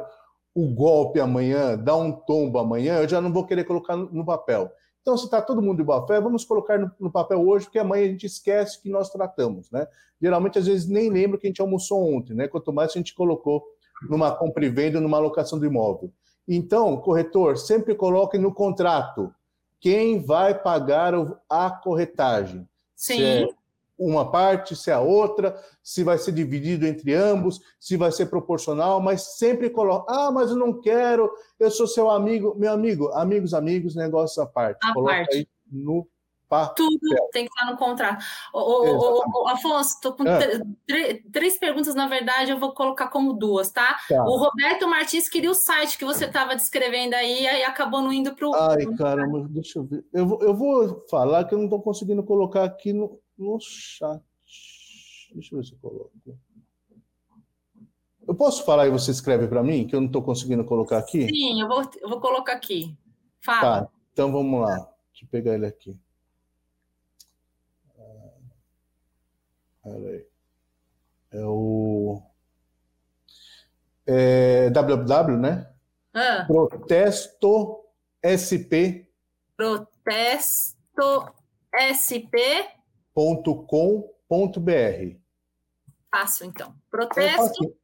o 0.55 0.69
golpe 0.69 1.19
amanhã, 1.19 1.77
dar 1.77 1.97
um 1.97 2.13
tombo 2.13 2.59
amanhã, 2.59 2.99
eu 2.99 3.09
já 3.09 3.21
não 3.21 3.33
vou 3.33 3.45
querer 3.45 3.65
colocar 3.65 3.97
no 3.97 4.25
papel. 4.25 4.71
Então, 5.03 5.19
se 5.19 5.25
está 5.25 5.43
todo 5.43 5.61
mundo 5.61 5.79
de 5.79 5.85
boa 5.85 6.07
fé, 6.07 6.21
vamos 6.21 6.45
colocar 6.45 6.79
no, 6.79 6.91
no, 6.99 7.11
papel 7.11 7.47
hoje, 7.47 7.67
porque 7.67 7.79
amanhã 7.79 8.05
a 8.05 8.09
gente 8.09 8.25
esquece 8.25 8.81
que 8.81 8.89
nós 8.89 9.11
tratamos, 9.11 9.71
né? 9.71 9.87
Geralmente, 10.23 10.59
às 10.59 10.67
vezes, 10.67 10.89
nem 10.89 11.11
lembra 11.11 11.39
que 11.39 11.47
a 11.47 11.51
gente 11.51 11.61
almoçou 11.61 12.15
ontem, 12.15 12.33
né? 12.35 12.49
Quanto 12.49 12.73
mais 12.73 12.91
a 12.91 12.95
gente 12.95 13.15
colocou 13.15 13.63
numa 14.09 14.35
compra 14.35 14.65
e 14.65 14.71
venda, 14.71 15.01
numa 15.01 15.19
alocação 15.19 15.59
do 15.59 15.67
imóvel. 15.67 16.11
Então, 16.49 16.97
corretor, 16.99 17.59
sempre 17.59 17.95
coloque 17.95 18.39
no 18.39 18.55
contrato 18.55 19.35
quem 19.81 20.23
vai 20.23 20.55
pagar 20.55 21.13
a 21.51 21.71
corretagem. 21.71 22.67
Sim. 22.97 23.17
Se 23.17 23.23
é 23.23 23.49
uma 23.99 24.31
parte, 24.31 24.75
se 24.75 24.91
é 24.91 24.95
a 24.95 25.01
outra, 25.01 25.57
se 25.83 26.03
vai 26.03 26.19
ser 26.19 26.33
dividido 26.33 26.87
entre 26.87 27.15
ambos, 27.15 27.61
se 27.79 27.97
vai 27.97 28.11
ser 28.11 28.27
proporcional, 28.27 29.01
mas 29.01 29.37
sempre 29.37 29.71
coloca, 29.71 30.13
ah, 30.13 30.31
mas 30.31 30.51
eu 30.51 30.57
não 30.57 30.81
quero, 30.81 31.31
eu 31.59 31.71
sou 31.71 31.87
seu 31.87 32.11
amigo, 32.11 32.55
meu 32.57 32.73
amigo, 32.73 33.09
amigos, 33.13 33.55
amigos, 33.55 33.95
negócio 33.95 34.43
à 34.43 34.47
parte. 34.47 34.79
A 34.83 34.93
coloca 34.93 35.15
parte. 35.15 35.37
aí 35.37 35.49
no 35.71 36.07
Tudo 36.77 36.99
tem 37.33 37.47
que 37.47 37.51
estar 37.53 37.71
no 37.71 37.77
contrato. 37.77 38.25
Ô, 38.53 38.59
ô, 38.59 39.43
ô, 39.43 39.49
Afonso, 39.49 39.95
estou 39.95 40.13
com 40.13 40.25
é. 40.27 40.61
três 41.33 41.59
perguntas, 41.59 41.95
na 41.95 42.07
verdade, 42.07 42.53
eu 42.53 42.59
vou 42.59 42.73
colocar 42.73 43.09
como 43.09 43.33
duas, 43.33 43.71
tá? 43.71 43.97
tá. 44.09 44.25
O 44.25 44.37
Roberto 44.37 44.89
Martins 44.89 45.29
queria 45.29 45.51
o 45.51 45.55
site 45.55 45.99
que 45.99 46.05
você 46.05 46.27
estava 46.27 46.55
descrevendo 46.55 47.15
aí 47.15 47.43
e 47.43 47.65
acabou 47.65 48.03
não 48.03 48.13
indo 48.13 48.35
para 48.35 48.49
o. 48.49 48.55
Ai, 48.55 48.87
caramba, 48.97 49.47
deixa 49.49 49.79
eu 49.79 49.85
ver. 49.85 50.05
Eu 50.13 50.27
vou, 50.27 50.43
eu 50.43 50.55
vou 50.55 51.05
falar 51.09 51.45
que 51.45 51.55
eu 51.55 51.59
não 51.59 51.67
estou 51.67 51.83
conseguindo 51.83 52.23
colocar 52.23 52.65
aqui 52.65 52.93
no, 52.93 53.19
no 53.37 53.59
chat. 53.61 54.23
Deixa 55.33 55.55
eu 55.55 55.59
ver 55.59 55.65
se 55.67 55.73
eu 55.73 55.79
coloco. 55.79 56.13
Eu 58.27 58.35
posso 58.35 58.65
falar 58.65 58.87
e 58.87 58.91
você 58.91 59.11
escreve 59.11 59.47
para 59.47 59.63
mim, 59.63 59.87
que 59.87 59.95
eu 59.95 60.01
não 60.01 60.07
estou 60.07 60.23
conseguindo 60.23 60.65
colocar 60.65 60.99
aqui? 60.99 61.29
Sim, 61.29 61.61
eu 61.61 61.69
vou, 61.69 61.83
eu 62.01 62.09
vou 62.09 62.21
colocar 62.21 62.55
aqui. 62.55 62.97
Fala. 63.41 63.83
Tá, 63.83 63.93
então 64.13 64.33
vamos 64.33 64.63
lá. 64.63 64.77
Deixa 65.11 65.25
eu 65.25 65.29
pegar 65.29 65.55
ele 65.55 65.67
aqui. 65.67 65.99
Peraí. 69.83 70.27
É 71.31 71.45
o. 71.45 72.23
É 74.07 74.71
www, 74.71 75.37
né? 75.37 75.71
Ah. 76.15 76.45
Protesto 76.47 77.85
SP. 78.23 79.07
Protesto 79.57 81.35
SP.com.br. 83.15 85.17
Fácil, 86.11 86.47
então. 86.47 86.75
Protesto. 86.91 87.75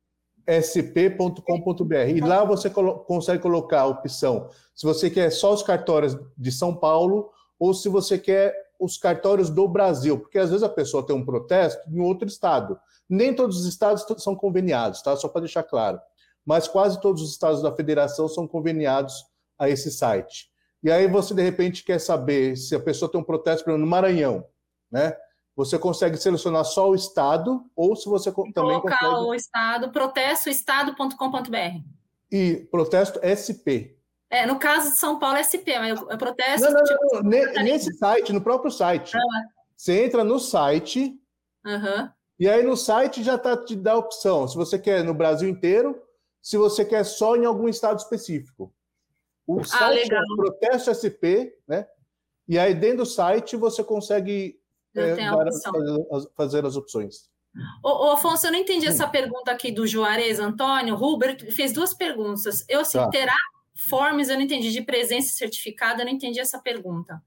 É 0.47 0.59
sp.com.br. 0.59 2.09
E 2.15 2.21
lá 2.21 2.45
você 2.45 2.69
colo 2.69 2.99
consegue 3.01 3.43
colocar 3.43 3.83
a 3.83 3.87
opção 3.87 4.51
se 4.75 4.85
você 4.85 5.09
quer 5.09 5.31
só 5.31 5.53
os 5.53 5.63
cartórios 5.63 6.19
de 6.37 6.51
São 6.51 6.75
Paulo 6.75 7.31
ou 7.59 7.73
se 7.73 7.89
você 7.89 8.19
quer 8.19 8.55
os 8.79 8.97
cartórios 8.97 9.51
do 9.51 9.69
Brasil, 9.69 10.19
porque 10.19 10.39
às 10.39 10.49
vezes 10.49 10.63
a 10.63 10.69
pessoa 10.69 11.07
tem 11.07 11.15
um 11.15 11.25
protesto 11.25 11.89
em 11.91 12.01
outro 12.01 12.27
estado. 12.27 12.79
Nem 13.09 13.35
todos 13.35 13.61
os 13.61 13.67
estados 13.67 14.05
são 14.23 14.35
conveniados, 14.35 15.03
tá? 15.03 15.15
Só 15.17 15.29
para 15.29 15.43
deixar 15.43 15.63
claro. 15.63 16.01
Mas 16.45 16.67
quase 16.67 17.01
todos 17.01 17.23
os 17.23 17.31
estados 17.31 17.63
da 17.63 17.75
federação 17.75 18.27
são 18.27 18.49
conveniados 18.49 19.25
a 19.59 19.69
esse 19.69 19.91
site. 19.91 20.51
E 20.83 20.91
aí 20.91 21.07
você 21.07 21.35
de 21.35 21.43
repente 21.43 21.85
quer 21.85 22.01
saber 22.01 22.57
se 22.57 22.75
a 22.75 22.81
pessoa 22.81 23.11
tem 23.11 23.21
um 23.21 23.25
protesto, 23.25 23.65
por 23.65 23.71
exemplo, 23.71 23.85
no 23.85 23.91
Maranhão, 23.91 24.45
né? 24.91 25.17
Você 25.57 25.79
consegue 25.79 26.17
selecionar 26.17 26.65
só 26.65 26.89
o 26.89 26.95
estado 26.95 27.65
ou 27.77 27.95
se 27.95 28.09
você 28.09 28.31
também 28.33 28.53
Colocar 28.53 28.99
consegue 28.99 29.27
o 29.27 29.35
estado, 29.35 29.91
protestoestado.com.br. 29.91 31.85
E 32.33 32.69
protesto 32.71 33.21
SP, 33.23 34.01
é, 34.31 34.47
no 34.47 34.61
caso 34.61 34.93
de 34.93 34.97
São 34.97 35.19
Paulo 35.19 35.37
é 35.37 35.43
SP, 35.43 35.75
mas 35.77 36.01
eu 36.01 36.17
protesto. 36.17 36.65
Não, 36.65 36.73
não, 36.73 36.85
tipo, 36.85 37.23
não, 37.25 37.65
nesse 37.65 37.93
site, 37.95 38.33
no 38.33 38.41
próprio 38.41 38.71
site. 38.71 39.17
Ah. 39.17 39.21
Você 39.77 40.05
entra 40.05 40.23
no 40.23 40.39
site, 40.39 41.19
uhum. 41.67 42.09
e 42.39 42.49
aí 42.49 42.63
no 42.63 42.77
site 42.77 43.25
já 43.25 43.37
tá, 43.37 43.57
te 43.57 43.75
dá 43.75 43.93
a 43.93 43.99
opção. 43.99 44.47
Se 44.47 44.57
você 44.57 44.79
quer 44.79 45.03
no 45.03 45.15
Brasil 45.15 45.49
inteiro, 45.49 46.01
se 46.41 46.57
você 46.57 46.85
quer 46.85 47.03
só 47.05 47.35
em 47.35 47.45
algum 47.45 47.69
estado 47.69 47.99
específico. 47.99 48.73
O 49.47 49.61
ah, 49.61 49.65
site 49.65 50.05
legal. 50.05 50.23
é 50.23 50.37
Protesto 50.37 50.95
SP, 50.95 51.51
né? 51.67 51.89
E 52.47 52.57
aí 52.59 52.73
dentro 52.73 52.99
do 52.99 53.07
site 53.07 53.57
você 53.57 53.83
consegue 53.83 54.60
é, 54.95 55.17
fazer, 55.17 56.31
fazer 56.37 56.65
as 56.65 56.77
opções. 56.77 57.31
Ô, 57.83 58.11
Afonso, 58.13 58.47
eu 58.47 58.53
não 58.53 58.59
entendi 58.59 58.87
essa 58.87 59.09
pergunta 59.09 59.51
aqui 59.51 59.73
do 59.73 59.87
Juarez 59.87 60.39
Antônio. 60.39 60.95
Huber 60.95 61.53
fez 61.53 61.73
duas 61.73 61.93
perguntas. 61.93 62.65
Eu 62.69 62.81
assim, 62.81 62.99
tá. 62.99 63.09
terá 63.09 63.37
Forms, 63.89 64.29
eu 64.29 64.37
não 64.37 64.43
entendi. 64.43 64.71
De 64.71 64.83
presença 64.83 65.33
certificada, 65.33 66.03
eu 66.03 66.07
não 66.07 66.13
entendi 66.13 66.39
essa 66.39 66.59
pergunta. 66.59 67.21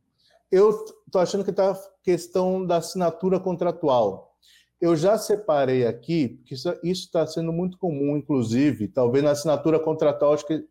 Eu 0.51 0.69
estou 1.05 1.21
achando 1.21 1.43
que 1.43 1.49
está 1.49 1.73
questão 2.03 2.65
da 2.65 2.77
assinatura 2.77 3.39
contratual. 3.39 4.37
Eu 4.79 4.95
já 4.95 5.17
separei 5.17 5.87
aqui, 5.87 6.29
porque 6.29 6.53
isso 6.53 6.77
está 6.83 7.25
sendo 7.25 7.51
muito 7.51 7.77
comum, 7.77 8.17
inclusive, 8.17 8.87
talvez 8.87 9.23
na 9.23 9.31
assinatura 9.31 9.79
contratual, 9.79 10.33
acho 10.33 10.45
que 10.45 10.63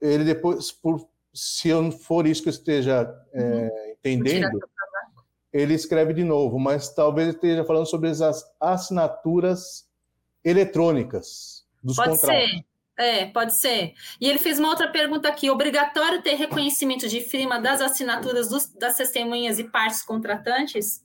ele 0.00 0.24
depois, 0.24 0.72
por, 0.72 1.08
se 1.32 1.68
eu 1.68 1.92
for 1.92 2.26
isso 2.26 2.42
que 2.42 2.48
eu 2.48 2.52
esteja 2.52 3.08
é, 3.32 3.42
uhum. 3.42 3.68
é, 3.72 3.92
entendendo, 3.92 4.58
ele 5.52 5.74
escreve 5.74 6.12
de 6.12 6.24
novo, 6.24 6.58
mas 6.58 6.94
talvez 6.94 7.28
ele 7.28 7.36
esteja 7.36 7.64
falando 7.64 7.86
sobre 7.86 8.08
as 8.10 8.20
assinaturas 8.60 9.88
eletrônicas 10.44 11.64
dos 11.82 11.96
Pode 11.96 12.10
contratos. 12.10 12.50
Ser. 12.50 12.64
É, 12.98 13.26
pode 13.26 13.58
ser. 13.58 13.94
E 14.20 14.28
ele 14.28 14.38
fez 14.38 14.58
uma 14.58 14.68
outra 14.68 14.90
pergunta 14.90 15.28
aqui: 15.28 15.50
obrigatório 15.50 16.22
ter 16.22 16.34
reconhecimento 16.34 17.08
de 17.08 17.20
firma 17.20 17.58
das 17.58 17.80
assinaturas 17.80 18.48
dos, 18.48 18.66
das 18.74 18.96
testemunhas 18.96 19.58
e 19.58 19.64
partes 19.64 20.02
contratantes? 20.02 21.02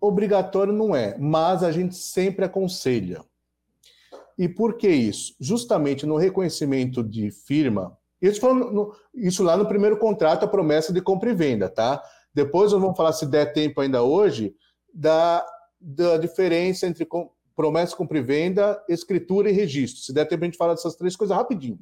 Obrigatório 0.00 0.72
não 0.72 0.96
é, 0.96 1.16
mas 1.16 1.62
a 1.62 1.70
gente 1.70 1.94
sempre 1.94 2.44
aconselha. 2.44 3.24
E 4.36 4.48
por 4.48 4.76
que 4.76 4.88
isso? 4.88 5.36
Justamente 5.38 6.04
no 6.04 6.16
reconhecimento 6.16 7.04
de 7.04 7.30
firma, 7.30 7.96
isso, 8.20 8.54
no, 8.54 8.92
isso 9.14 9.44
lá 9.44 9.56
no 9.56 9.66
primeiro 9.66 9.96
contrato, 9.98 10.44
a 10.44 10.48
promessa 10.48 10.92
de 10.92 11.00
compra 11.00 11.30
e 11.30 11.34
venda, 11.34 11.68
tá? 11.68 12.02
Depois 12.34 12.72
nós 12.72 12.80
vamos 12.80 12.96
falar, 12.96 13.12
se 13.12 13.26
der 13.26 13.52
tempo 13.52 13.80
ainda 13.80 14.02
hoje, 14.02 14.54
da, 14.92 15.44
da 15.80 16.16
diferença 16.16 16.86
entre 16.86 17.06
promessa, 17.54 17.96
compra 17.96 18.18
e 18.18 18.22
venda, 18.22 18.82
escritura 18.88 19.50
e 19.50 19.52
registro. 19.52 20.02
Se 20.02 20.12
der 20.12 20.26
tempo, 20.26 20.44
a 20.44 20.46
gente 20.46 20.56
fala 20.56 20.74
dessas 20.74 20.96
três 20.96 21.16
coisas 21.16 21.36
rapidinho. 21.36 21.78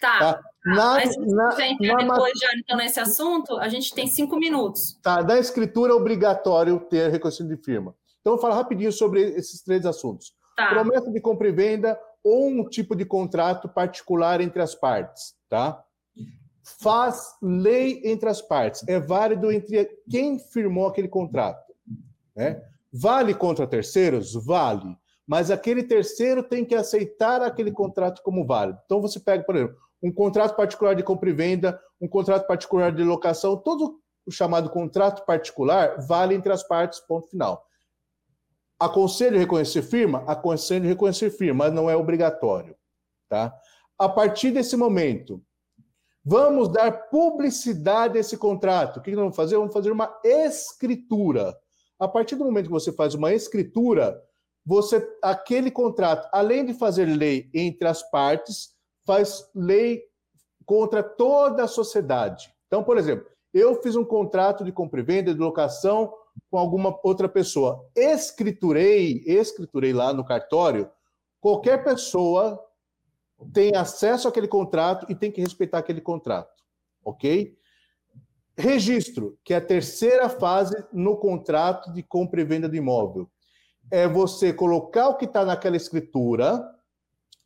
Tá. 0.00 0.18
tá? 0.18 0.40
Na, 0.64 0.94
Mas 0.94 1.14
se 1.14 1.20
você 1.20 1.62
entrar 1.64 2.04
na, 2.04 2.14
depois 2.14 2.32
já 2.38 2.48
então, 2.58 2.76
nesse 2.76 3.00
assunto, 3.00 3.56
a 3.58 3.68
gente 3.68 3.94
tem 3.94 4.06
cinco 4.06 4.36
minutos. 4.36 4.98
Tá. 5.02 5.22
Da 5.22 5.38
escritura 5.38 5.92
é 5.92 5.94
obrigatório 5.94 6.80
ter 6.80 7.10
reconhecimento 7.10 7.56
de 7.56 7.62
firma. 7.62 7.94
Então, 8.20 8.32
eu 8.32 8.36
vou 8.36 8.42
falar 8.42 8.56
rapidinho 8.56 8.92
sobre 8.92 9.20
esses 9.20 9.62
três 9.62 9.86
assuntos. 9.86 10.34
Tá. 10.56 10.68
Promessa 10.68 11.10
de 11.10 11.20
compra 11.20 11.48
e 11.48 11.52
venda 11.52 11.98
ou 12.22 12.48
um 12.48 12.68
tipo 12.68 12.96
de 12.96 13.04
contrato 13.04 13.68
particular 13.68 14.40
entre 14.40 14.62
as 14.62 14.74
partes, 14.74 15.34
tá? 15.48 15.84
Faz 16.64 17.36
lei 17.42 18.00
entre 18.04 18.28
as 18.28 18.40
partes. 18.40 18.82
É 18.88 18.98
válido 18.98 19.52
entre 19.52 19.86
quem 20.10 20.38
firmou 20.38 20.88
aquele 20.88 21.08
contrato, 21.08 21.72
né? 22.34 22.62
Vale 22.92 23.34
contra 23.34 23.66
terceiros? 23.66 24.34
Vale 24.34 24.96
mas 25.26 25.50
aquele 25.50 25.82
terceiro 25.82 26.42
tem 26.42 26.64
que 26.64 26.74
aceitar 26.74 27.42
aquele 27.42 27.72
contrato 27.72 28.22
como 28.22 28.46
válido. 28.46 28.78
Então 28.84 29.00
você 29.00 29.18
pega, 29.18 29.42
por 29.42 29.56
exemplo, 29.56 29.76
um 30.02 30.12
contrato 30.12 30.54
particular 30.54 30.94
de 30.94 31.02
compra 31.02 31.30
e 31.30 31.32
venda, 31.32 31.80
um 32.00 32.06
contrato 32.06 32.46
particular 32.46 32.92
de 32.92 33.02
locação, 33.02 33.56
todo 33.56 34.00
o 34.26 34.30
chamado 34.30 34.68
contrato 34.70 35.24
particular 35.24 36.00
vale 36.06 36.34
entre 36.34 36.52
as 36.52 36.62
partes, 36.62 37.00
ponto 37.00 37.28
final. 37.28 37.66
Aconselho 38.78 39.38
reconhecer 39.38 39.82
firma? 39.82 40.24
Aconselho 40.26 40.86
reconhecer 40.86 41.30
firma, 41.30 41.64
mas 41.64 41.72
não 41.72 41.88
é 41.88 41.96
obrigatório. 41.96 42.76
Tá? 43.28 43.54
A 43.98 44.08
partir 44.08 44.50
desse 44.50 44.76
momento, 44.76 45.42
vamos 46.24 46.68
dar 46.68 47.08
publicidade 47.08 48.16
a 48.16 48.20
esse 48.20 48.36
contrato. 48.36 48.98
O 48.98 49.02
que 49.02 49.10
nós 49.10 49.20
vamos 49.20 49.36
fazer? 49.36 49.56
Vamos 49.56 49.74
fazer 49.74 49.90
uma 49.90 50.18
escritura. 50.24 51.56
A 51.98 52.08
partir 52.08 52.36
do 52.36 52.44
momento 52.44 52.66
que 52.66 52.72
você 52.72 52.92
faz 52.92 53.14
uma 53.14 53.32
escritura, 53.32 54.20
você 54.64 55.06
aquele 55.22 55.70
contrato, 55.70 56.28
além 56.32 56.64
de 56.64 56.72
fazer 56.72 57.04
lei 57.04 57.50
entre 57.54 57.86
as 57.86 58.02
partes, 58.10 58.70
faz 59.06 59.44
lei 59.54 60.02
contra 60.64 61.02
toda 61.02 61.64
a 61.64 61.68
sociedade. 61.68 62.52
Então, 62.66 62.82
por 62.82 62.96
exemplo, 62.96 63.26
eu 63.52 63.80
fiz 63.82 63.94
um 63.94 64.04
contrato 64.04 64.64
de 64.64 64.72
compra 64.72 65.00
e 65.00 65.04
venda, 65.04 65.34
de 65.34 65.38
locação 65.38 66.12
com 66.50 66.58
alguma 66.58 66.98
outra 67.04 67.28
pessoa. 67.28 67.86
Escriturei, 67.94 69.22
escriturei 69.26 69.92
lá 69.92 70.12
no 70.12 70.24
cartório, 70.24 70.90
qualquer 71.40 71.84
pessoa 71.84 72.58
tem 73.52 73.74
acesso 73.74 74.28
àquele 74.28 74.48
contrato 74.48 75.06
e 75.08 75.14
tem 75.14 75.30
que 75.30 75.40
respeitar 75.40 75.78
aquele 75.78 76.00
contrato, 76.00 76.62
ok? 77.04 77.56
Registro, 78.56 79.38
que 79.44 79.52
é 79.52 79.56
a 79.56 79.64
terceira 79.64 80.28
fase 80.28 80.76
no 80.92 81.16
contrato 81.16 81.92
de 81.92 82.02
compra 82.02 82.40
e 82.40 82.44
venda 82.44 82.68
de 82.68 82.76
imóvel 82.76 83.28
é 83.90 84.08
você 84.08 84.52
colocar 84.52 85.08
o 85.08 85.16
que 85.16 85.24
está 85.24 85.44
naquela 85.44 85.76
escritura. 85.76 86.64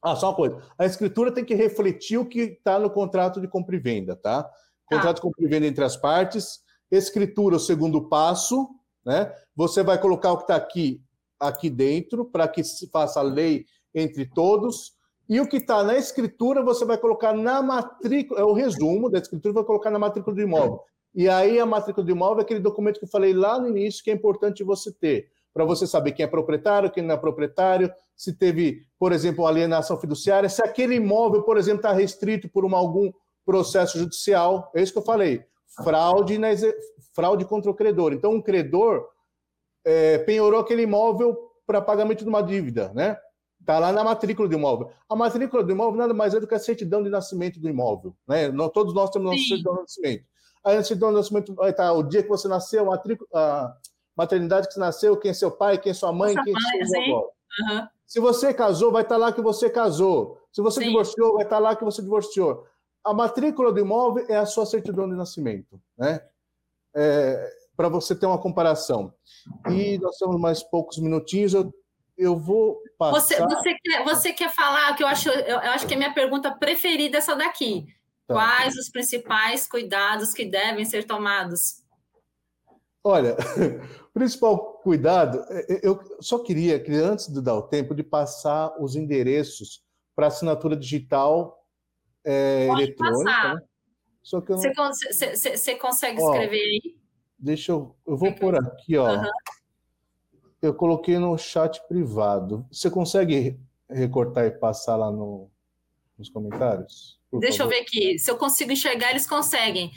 Ah, 0.03 0.15
só 0.15 0.31
uma 0.31 0.37
coisa. 0.37 0.63
A 0.79 0.87
escritura 0.87 1.33
tem 1.33 1.45
que 1.45 1.55
refletir 1.55 2.19
o 2.19 2.27
que 2.27 2.41
está 2.41 2.79
no 2.79 2.91
contrato 2.91 3.41
de 3.41 3.49
compra 3.49 3.77
e 3.77 3.79
venda, 3.79 4.15
tá? 4.15 4.49
Contrato 4.87 5.17
de 5.17 5.23
compra 5.23 5.45
e 5.45 5.49
venda 5.49 5.67
entre 5.67 5.85
as 5.85 5.97
partes. 5.97 6.61
Escritura, 6.91 7.57
o 7.57 7.61
segundo 7.61 8.09
passo, 8.09 8.69
né? 9.05 9.33
Você 9.55 9.83
vai 9.83 10.01
colocar 10.01 10.33
o 10.33 10.37
que 10.39 10.45
está 10.45 10.57
aqui, 10.57 11.03
aqui 11.39 11.69
dentro, 11.69 12.25
para 12.25 12.47
que 12.49 12.63
se 12.63 12.89
faça 12.89 13.21
a 13.21 13.23
lei 13.23 13.67
entre 13.95 14.25
todos. 14.27 14.97
E 15.29 15.41
o 15.41 15.47
que 15.47 15.59
está 15.59 15.85
na 15.85 15.97
escritura, 15.97 16.63
você 16.63 16.85
vai 16.85 16.97
colocar 16.97 17.35
na 17.35 17.63
matrícula, 17.63 18.41
é 18.41 18.45
o 18.45 18.53
resumo 18.53 19.11
da 19.11 19.19
escritura, 19.19 19.55
vai 19.55 19.65
colocar 19.65 19.91
na 19.91 19.99
matrícula 19.99 20.35
do 20.35 20.43
imóvel. 20.43 20.81
E 21.15 21.29
aí 21.29 21.59
a 21.59 21.67
matrícula 21.67 22.05
do 22.05 22.13
imóvel 22.13 22.39
é 22.39 22.43
aquele 22.43 22.61
documento 22.61 22.99
que 22.99 23.05
eu 23.05 23.11
falei 23.11 23.35
lá 23.35 23.59
no 23.59 23.69
início 23.69 24.03
que 24.03 24.11
é 24.11 24.15
importante 24.15 24.65
você 24.65 24.93
ter 24.93 25.31
para 25.53 25.65
você 25.65 25.87
saber 25.89 26.13
quem 26.13 26.25
é 26.25 26.29
proprietário, 26.29 26.91
quem 26.91 27.03
não 27.03 27.15
é 27.15 27.19
proprietário, 27.19 27.93
se 28.17 28.33
teve, 28.33 28.83
por 28.97 29.13
exemplo, 29.13 29.45
alienação 29.45 29.99
fiduciária, 29.99 30.49
se 30.49 30.63
aquele 30.63 30.95
imóvel, 30.95 31.43
por 31.43 31.57
exemplo, 31.57 31.81
está 31.81 31.93
restrito 31.93 32.49
por 32.49 32.65
uma, 32.65 32.79
algum 32.79 33.11
processo 33.45 33.99
judicial. 33.99 34.71
É 34.73 34.83
isso 34.83 34.93
que 34.93 34.99
eu 34.99 35.05
falei. 35.05 35.45
fraude, 35.83 36.39
na, 36.39 36.49
fraude 37.13 37.45
contra 37.45 37.71
o 37.71 37.75
credor. 37.75 38.13
Então, 38.13 38.33
um 38.33 38.43
credor 38.43 39.09
é, 39.85 40.19
penhorou 40.19 40.61
aquele 40.61 40.83
imóvel 40.83 41.37
para 41.67 41.83
pagamento 41.83 42.23
de 42.23 42.29
uma 42.29 42.43
dívida, 42.43 42.93
né? 42.95 43.19
Está 43.69 43.79
lá 43.79 43.93
na 43.93 44.03
matrícula 44.03 44.49
do 44.49 44.55
imóvel. 44.55 44.91
A 45.07 45.15
matrícula 45.15 45.63
do 45.63 45.71
imóvel 45.71 45.99
nada 45.99 46.15
mais 46.15 46.33
é 46.33 46.41
do 46.41 46.47
que 46.47 46.55
a 46.55 46.59
certidão 46.59 47.03
de 47.03 47.11
nascimento 47.11 47.61
do 47.61 47.69
imóvel. 47.69 48.17
Né? 48.27 48.49
Nós, 48.49 48.73
todos 48.73 48.95
nós 48.95 49.11
temos 49.11 49.31
nossa 49.31 49.47
certidão 49.47 49.75
de 49.75 49.81
nascimento. 49.83 50.25
A 50.65 50.71
certidão 50.83 51.11
de 51.11 51.17
nascimento 51.17 51.55
vai 51.55 51.69
estar 51.69 51.93
o 51.93 52.03
dia 52.03 52.23
que 52.23 52.31
você 52.31 52.49
nasceu, 52.49 52.85
a, 52.85 52.87
matrícula, 52.87 53.29
a 53.35 53.77
maternidade 54.17 54.69
que 54.69 54.73
você 54.73 54.81
nasceu, 54.81 55.19
quem 55.19 55.33
é 55.33 55.35
seu 55.35 55.51
pai, 55.51 55.77
quem 55.77 55.91
é 55.91 55.95
sua 55.95 56.11
mãe, 56.11 56.35
Nossa, 56.35 56.45
quem 56.47 56.81
é 56.81 56.87
seu 56.87 57.03
avô. 57.03 57.27
Uhum. 57.61 57.87
Se 58.07 58.21
você 58.21 58.55
casou, 58.55 58.91
vai 58.91 59.03
estar 59.03 59.19
lá 59.19 59.33
que 59.33 59.43
você 59.43 59.69
casou. 59.69 60.41
Se 60.51 60.63
você 60.63 60.81
Sim. 60.81 60.87
divorciou, 60.87 61.35
vai 61.35 61.45
estar 61.45 61.59
lá 61.59 61.77
que 61.77 61.85
você 61.85 62.01
divorciou. 62.01 62.65
A 63.05 63.13
matrícula 63.13 63.71
do 63.71 63.81
imóvel 63.81 64.25
é 64.31 64.39
a 64.39 64.47
sua 64.47 64.65
certidão 64.65 65.07
de 65.07 65.15
nascimento, 65.15 65.79
né? 65.99 66.23
É, 66.97 67.51
Para 67.77 67.91
você 67.91 68.17
ter 68.17 68.25
uma 68.25 68.39
comparação. 68.39 69.13
E 69.71 69.99
nós 69.99 70.17
temos 70.17 70.41
mais 70.41 70.63
poucos 70.63 70.97
minutinhos. 70.97 71.53
Eu 71.53 71.71
eu 72.19 72.37
vou 72.37 72.83
passar. 72.99 73.21
Você, 73.21 73.41
você, 73.41 73.75
quer, 73.75 74.05
você 74.05 74.33
quer 74.33 74.53
falar 74.53 74.95
que 74.97 75.03
eu 75.05 75.07
acho, 75.07 75.29
eu, 75.29 75.61
eu 75.61 75.71
acho 75.71 75.87
que 75.87 75.95
é 75.95 75.97
a 75.97 75.99
minha 75.99 76.13
pergunta 76.13 76.51
preferida 76.51 77.19
essa 77.19 77.37
daqui. 77.37 77.87
Tá. 78.27 78.35
Quais 78.35 78.77
os 78.77 78.91
principais 78.91 79.67
cuidados 79.69 80.35
que 80.35 80.45
devem 80.45 80.85
ser 80.85 81.05
tomados? 81.05 81.85
Olha, 83.05 83.37
o 84.11 84.13
principal 84.13 84.75
cuidado, 84.83 85.45
é, 85.49 85.75
é, 85.75 85.81
eu 85.83 85.99
só 86.21 86.41
queria 86.41 86.81
que 86.81 86.93
antes 86.93 87.33
de 87.33 87.41
dar 87.41 87.55
o 87.55 87.63
tempo 87.63 87.95
de 87.95 88.03
passar 88.03 88.75
os 88.83 88.97
endereços 88.97 89.83
para 90.15 90.27
assinatura 90.27 90.77
digital 90.77 91.65
é, 92.27 92.67
eletrônica. 92.67 93.55
Né? 93.55 93.61
Só 94.23 94.41
que 94.41 94.51
não... 94.51 94.59
você, 94.59 95.13
você, 95.13 95.57
você, 95.57 95.75
consegue 95.77 96.21
escrever 96.21 96.59
Ó, 96.59 96.61
aí? 96.61 96.99
Deixa 97.39 97.71
eu, 97.71 97.97
eu 98.05 98.17
vou 98.17 98.35
por 98.35 98.57
aqui, 98.57 98.97
ó. 98.97 99.09
Uhum 99.15 99.31
eu 100.61 100.75
coloquei 100.75 101.19
no 101.19 101.37
chat 101.39 101.81
privado. 101.89 102.67
Você 102.71 102.91
consegue 102.91 103.59
recortar 103.89 104.47
e 104.47 104.51
passar 104.51 104.97
lá 104.97 105.11
no, 105.11 105.49
nos 106.19 106.29
comentários? 106.29 107.19
Deixa 107.33 107.59
favor? 107.59 107.73
eu 107.73 107.79
ver 107.79 107.83
aqui. 107.83 108.19
Se 108.19 108.31
eu 108.31 108.37
consigo 108.37 108.73
enxergar, 108.73 109.11
eles 109.11 109.27
conseguem. 109.27 109.93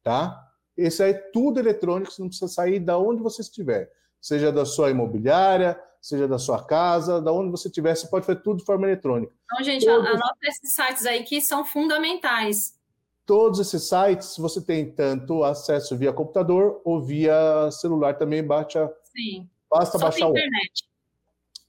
Tá? 0.03 0.49
Esse 0.77 1.03
aí 1.03 1.11
é 1.11 1.15
tudo 1.15 1.59
eletrônico, 1.59 2.11
você 2.11 2.23
não 2.23 2.29
precisa 2.29 2.51
sair 2.51 2.79
da 2.79 2.99
onde 2.99 3.23
você 3.23 3.43
estiver. 3.43 3.91
Seja 4.21 4.53
da 4.53 4.65
sua 4.65 4.91
imobiliária, 4.91 5.81
seja 6.01 6.27
da 6.29 6.39
sua 6.39 6.65
casa, 6.65 7.21
da 7.21 7.33
onde 7.33 7.51
você 7.51 7.69
estiver, 7.69 7.95
você 7.95 8.07
pode 8.07 8.25
fazer 8.25 8.41
tudo 8.41 8.59
de 8.59 8.65
forma 8.65 8.87
eletrônica. 8.87 9.33
Então, 9.45 9.65
gente, 9.65 9.85
Todos... 9.85 10.07
anota 10.07 10.39
esses 10.45 10.73
sites 10.73 11.07
aí 11.07 11.23
que 11.25 11.41
são 11.41 11.65
fundamentais. 11.65 12.79
Todos 13.27 13.61
esses 13.61 13.89
sites 13.89 14.37
você 14.37 14.61
tem 14.61 14.91
tanto 14.91 15.45
acesso 15.45 15.97
via 15.97 16.13
computador 16.13 16.81
ou 16.85 17.03
via 17.03 17.71
celular 17.71 18.17
também, 18.17 18.45
baixa. 18.45 18.91
Sim. 19.05 19.49
Basta 19.71 19.99
Só 19.99 20.05
baixar 20.05 20.27
o. 20.27 20.31
internet. 20.31 20.89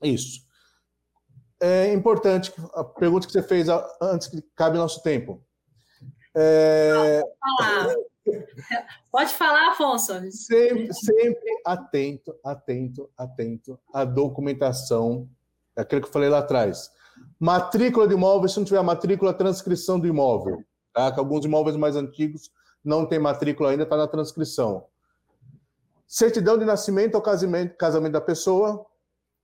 Isso 0.01 0.50
é 1.61 1.93
importante, 1.93 2.51
a 2.73 2.83
pergunta 2.83 3.27
que 3.27 3.33
você 3.33 3.43
fez 3.43 3.67
antes 4.01 4.27
que 4.27 4.41
cabe 4.55 4.77
nosso 4.77 5.01
tempo. 5.03 5.41
É... 6.35 7.21
Pode 7.21 7.31
falar. 7.39 7.95
Pode 9.11 9.33
falar, 9.33 9.71
Afonso. 9.71 10.13
Sempre, 10.31 10.91
sempre 10.93 11.61
atento, 11.65 12.35
atento, 12.43 13.09
atento 13.15 13.79
à 13.93 14.03
documentação, 14.03 15.29
aquilo 15.75 16.01
que 16.01 16.07
eu 16.07 16.11
falei 16.11 16.29
lá 16.29 16.39
atrás. 16.39 16.91
Matrícula 17.39 18.07
de 18.07 18.15
imóvel, 18.15 18.49
se 18.49 18.57
não 18.57 18.65
tiver 18.65 18.81
matrícula, 18.81 19.33
transcrição 19.33 19.99
do 19.99 20.07
imóvel. 20.07 20.63
Tá? 20.93 21.11
Que 21.11 21.19
alguns 21.19 21.45
imóveis 21.45 21.75
mais 21.75 21.95
antigos 21.95 22.51
não 22.83 23.05
tem 23.05 23.19
matrícula 23.19 23.69
ainda, 23.69 23.83
está 23.83 23.95
na 23.95 24.07
transcrição. 24.07 24.85
Certidão 26.07 26.57
de 26.57 26.65
nascimento 26.65 27.15
ou 27.15 27.21
casamento, 27.21 27.77
casamento 27.77 28.13
da 28.13 28.21
pessoa, 28.21 28.85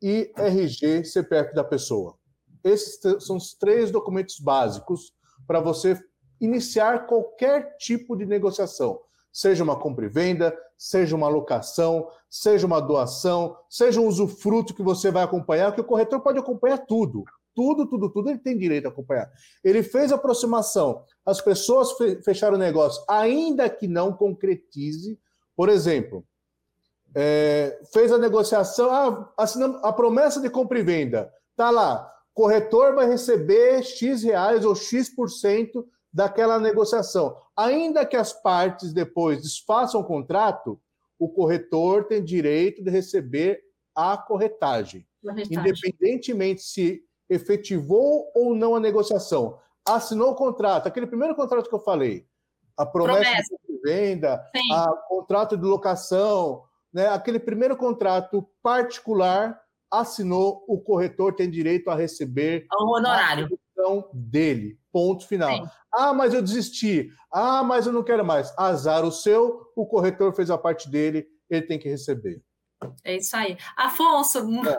e 0.02 0.32
RG, 0.38 1.04
CPF 1.06 1.54
da 1.54 1.64
pessoa. 1.64 2.18
Esses 2.64 3.00
são 3.24 3.38
os 3.38 3.54
três 3.54 3.92
documentos 3.92 4.40
básicos 4.40 5.14
para 5.46 5.60
você 5.60 5.98
iniciar 6.40 7.08
qualquer 7.08 7.78
tipo 7.78 8.16
de 8.16 8.26
negociação, 8.26 9.00
seja 9.32 9.64
uma 9.64 9.80
compra 9.80 10.06
e 10.06 10.10
venda, 10.10 10.56
seja 10.78 11.16
uma 11.16 11.28
locação, 11.28 12.08
seja 12.30 12.68
uma 12.68 12.80
doação, 12.80 13.58
seja 13.70 14.00
um 14.00 14.08
usufruto 14.08 14.74
que 14.74 14.84
você 14.84 15.10
vai 15.10 15.24
acompanhar, 15.24 15.74
que 15.74 15.82
o 15.82 15.86
corretor 15.86 16.20
pode 16.22 16.38
acompanhar 16.38 16.78
tudo. 16.80 17.24
Tudo, 17.56 17.88
tudo, 17.88 18.12
tudo 18.12 18.30
ele 18.30 18.38
tem 18.38 18.56
direito 18.56 18.86
a 18.86 18.90
acompanhar. 18.90 19.32
Ele 19.64 19.82
fez 19.82 20.12
aproximação, 20.12 21.04
as 21.26 21.42
pessoas 21.42 21.90
fecharam 22.24 22.56
o 22.56 22.60
negócio, 22.60 23.04
ainda 23.10 23.68
que 23.68 23.88
não 23.88 24.14
concretize. 24.14 25.20
Por 25.56 25.68
exemplo, 25.68 26.24
é, 27.20 27.80
fez 27.92 28.12
a 28.12 28.18
negociação, 28.20 28.92
ah, 28.92 29.34
assinamos 29.36 29.84
a 29.84 29.92
promessa 29.92 30.40
de 30.40 30.52
compra 30.52 30.78
e 30.78 30.84
venda. 30.84 31.34
Está 31.50 31.72
lá, 31.72 32.14
corretor 32.32 32.94
vai 32.94 33.10
receber 33.10 33.82
X 33.82 34.22
reais 34.22 34.64
ou 34.64 34.76
X% 34.76 35.16
por 35.16 35.28
cento 35.28 35.88
daquela 36.14 36.60
negociação. 36.60 37.36
Ainda 37.56 38.06
que 38.06 38.16
as 38.16 38.32
partes 38.32 38.94
depois 38.94 39.42
desfaçam 39.42 40.02
o 40.02 40.04
contrato, 40.04 40.80
o 41.18 41.28
corretor 41.28 42.04
tem 42.04 42.24
direito 42.24 42.84
de 42.84 42.92
receber 42.92 43.64
a 43.96 44.16
corretagem. 44.16 45.04
corretagem. 45.20 45.58
Independentemente 45.58 46.62
se 46.62 47.02
efetivou 47.28 48.32
ou 48.36 48.54
não 48.54 48.76
a 48.76 48.80
negociação. 48.80 49.58
Assinou 49.84 50.34
o 50.34 50.36
contrato, 50.36 50.86
aquele 50.86 51.08
primeiro 51.08 51.34
contrato 51.34 51.68
que 51.68 51.74
eu 51.74 51.80
falei, 51.80 52.28
a 52.78 52.86
promessa, 52.86 53.24
promessa. 53.24 53.56
de 53.68 53.80
venda, 53.82 54.46
o 55.10 55.16
contrato 55.16 55.58
de 55.58 55.64
locação, 55.66 56.67
né, 56.98 57.10
aquele 57.10 57.38
primeiro 57.38 57.78
contrato 57.78 58.50
particular 58.64 59.62
assinou, 59.92 60.66
o 60.68 60.82
corretor 60.82 61.36
tem 61.36 61.48
direito 61.48 61.92
a 61.92 61.96
receber 61.96 62.66
o 62.74 62.98
honorário 62.98 63.48
dele. 64.12 64.80
Ponto 64.92 65.28
final. 65.28 65.56
Sim. 65.56 65.70
Ah, 65.94 66.12
mas 66.12 66.34
eu 66.34 66.42
desisti. 66.42 67.10
Ah, 67.32 67.62
mas 67.64 67.86
eu 67.86 67.94
não 67.94 68.04
quero 68.04 68.26
mais. 68.26 68.52
Azar 68.58 69.06
o 69.06 69.12
seu, 69.12 69.62
o 69.76 69.86
corretor 69.86 70.34
fez 70.34 70.50
a 70.50 70.58
parte 70.58 70.90
dele, 70.90 71.28
ele 71.48 71.68
tem 71.68 71.78
que 71.78 71.88
receber. 71.88 72.42
É 73.04 73.18
isso 73.18 73.38
aí. 73.38 73.56
Afonso, 73.78 74.40
é 74.40 74.78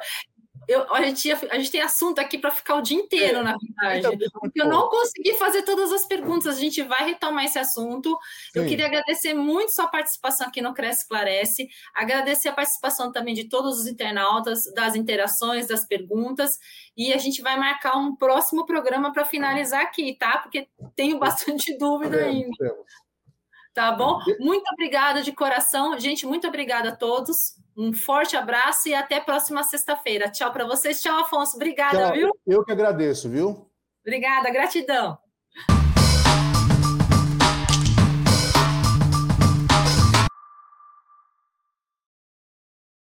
eu, 0.69 0.95
a, 0.95 1.03
gente, 1.03 1.33
a 1.33 1.57
gente 1.57 1.71
tem 1.71 1.81
assunto 1.81 2.19
aqui 2.19 2.37
para 2.37 2.51
ficar 2.51 2.75
o 2.75 2.83
dia 2.83 2.99
inteiro, 2.99 3.39
é, 3.39 3.43
na 3.43 3.57
verdade. 3.57 4.17
Então, 4.17 4.41
porque 4.41 4.61
eu 4.61 4.69
não 4.69 4.91
consegui 4.91 5.33
fazer 5.35 5.63
todas 5.63 5.91
as 5.91 6.05
perguntas, 6.05 6.59
a 6.59 6.61
gente 6.61 6.83
vai 6.83 7.07
retomar 7.07 7.47
esse 7.47 7.59
assunto. 7.59 8.11
Sim. 8.53 8.61
Eu 8.61 8.67
queria 8.67 8.85
agradecer 8.85 9.33
muito 9.33 9.73
sua 9.73 9.89
participação 9.89 10.47
aqui 10.47 10.61
no 10.61 10.75
Cresce 10.75 11.03
Esclarece, 11.03 11.71
agradecer 11.95 12.51
a 12.51 12.53
participação 12.53 13.11
também 13.11 13.35
de 13.35 13.45
todos 13.45 13.81
os 13.81 13.87
internautas, 13.87 14.71
das 14.75 14.95
interações, 14.95 15.67
das 15.67 15.87
perguntas, 15.87 16.59
e 16.95 17.15
a 17.15 17.19
gente 17.19 17.41
vai 17.41 17.59
marcar 17.59 17.97
um 17.97 18.15
próximo 18.15 18.67
programa 18.67 19.11
para 19.11 19.25
finalizar 19.25 19.81
aqui, 19.81 20.15
tá? 20.19 20.37
Porque 20.37 20.69
tenho 20.95 21.19
bastante 21.19 21.77
dúvida 21.79 22.25
ainda. 22.25 22.77
Tá 23.79 23.93
bom? 23.93 24.19
Muito 24.41 24.69
obrigada 24.73 25.23
de 25.23 25.31
coração. 25.31 25.97
Gente, 26.01 26.27
muito 26.27 26.49
obrigada 26.49 26.89
a 26.89 26.97
todos. 26.97 27.55
Um 27.77 27.93
forte 27.93 28.37
abraço 28.37 28.89
e 28.89 28.95
até 28.95 29.21
próxima 29.21 29.63
sexta-feira. 29.63 30.29
Tchau 30.29 30.51
para 30.51 30.67
vocês. 30.67 31.01
Tchau, 31.01 31.21
Afonso. 31.21 31.55
Obrigada, 31.55 32.07
Tchau. 32.07 32.13
viu? 32.13 32.31
Eu 32.45 32.65
que 32.65 32.73
agradeço, 32.73 33.31
viu? 33.31 33.71
Obrigada, 34.05 34.51
gratidão. 34.51 35.17